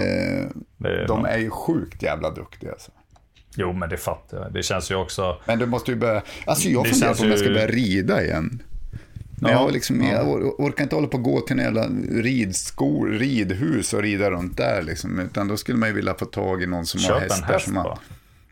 [0.89, 2.73] är de nog- är ju sjukt jävla duktiga.
[2.73, 2.91] Alltså.
[3.57, 4.53] Jo, men det fattar jag.
[4.53, 5.41] Det känns ju också...
[5.47, 8.25] Men du måste ju börja, alltså jag funderar på om jag ska ju- börja rida
[8.25, 8.63] igen.
[9.41, 11.65] Men Ja, jag, har liksom, jag or- orkar inte hålla på och gå till en
[11.65, 14.83] jävla ridskor, ridhus och rida runt där.
[14.83, 15.19] Liksom.
[15.19, 17.53] Utan då skulle man ju vilja få tag i någon som har Köp en hästar.
[17.53, 17.99] häst som har, bara.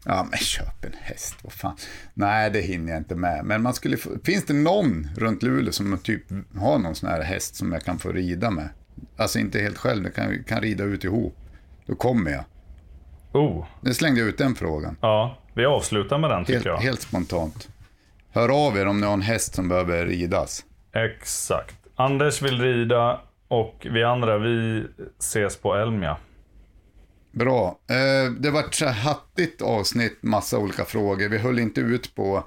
[0.05, 1.77] Ja, men köp en häst, vad fan.
[2.15, 3.45] Nej, det hinner jag inte med.
[3.45, 6.23] Men man skulle få, finns det någon runt Luleå som typ
[6.59, 8.69] har någon sån här häst som jag kan få rida med?
[9.17, 11.37] Alltså inte helt själv, jag kan, kan rida ut ihop.
[11.87, 12.45] Då kommer jag.
[13.33, 14.97] Oh, Nu slängde jag ut den frågan.
[15.01, 15.39] ja.
[15.55, 16.77] Vi avslutar med den tycker Helt, jag.
[16.77, 17.69] helt spontant.
[18.31, 20.65] Hör av er om ni har en häst som behöver ridas.
[20.93, 21.77] Exakt.
[21.97, 24.85] Anders vill rida och vi andra, vi
[25.19, 26.17] ses på Elmia.
[27.33, 27.79] Bra.
[27.91, 31.29] Eh, det var så här hattigt avsnitt, massa olika frågor.
[31.29, 32.45] Vi höll inte ut på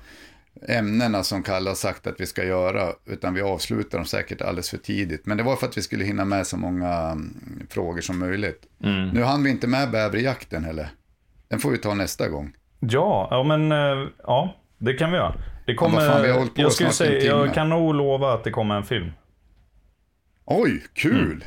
[0.67, 4.69] ämnena som Kalle har sagt att vi ska göra, utan vi avslutar dem säkert alldeles
[4.69, 5.25] för tidigt.
[5.25, 8.65] Men det var för att vi skulle hinna med så många mm, frågor som möjligt.
[9.13, 10.89] Nu hann vi inte med bäverjakten heller.
[11.47, 12.53] Den får vi ta nästa gång.
[12.79, 15.35] Ja, ja men eh, ja, det kan vi göra.
[15.65, 18.75] Det kommer, vad fan, jag, skulle en säga, jag kan nog lova att det kommer
[18.75, 19.11] en film.
[20.45, 21.45] Oj, kul!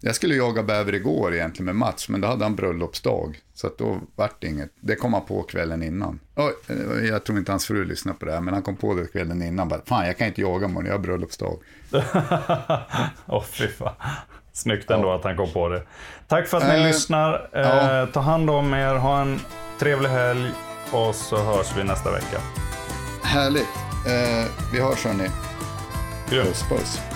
[0.00, 3.38] Jag skulle jaga bäver igår egentligen med Mats, men då hade han bröllopsdag.
[3.54, 4.70] Så då vart det inget.
[4.80, 6.20] Det kom han på kvällen innan.
[6.34, 8.94] Oj, eh, jag tror inte hans fru lyssnar på det här, men han kom på
[8.94, 9.68] det kvällen innan.
[9.68, 11.58] Bara, Fan, jag kan inte jaga imorgon, jag har bröllopsdag.
[13.26, 13.94] Åh fy fan.
[14.52, 15.82] Snyggt ändå att han kom på det.
[16.28, 17.48] Tack för att ni Eh, lyssnar.
[17.52, 18.06] Eh, ja.
[18.12, 19.40] Ta hand om er, ha en
[19.78, 20.50] trevlig helg
[20.92, 22.40] och så hörs vi nästa vecka.
[23.22, 23.68] Härligt.
[24.06, 25.28] Eh, vi hörs hörni.
[26.30, 26.46] Grymt.
[26.48, 27.15] Puss, puss.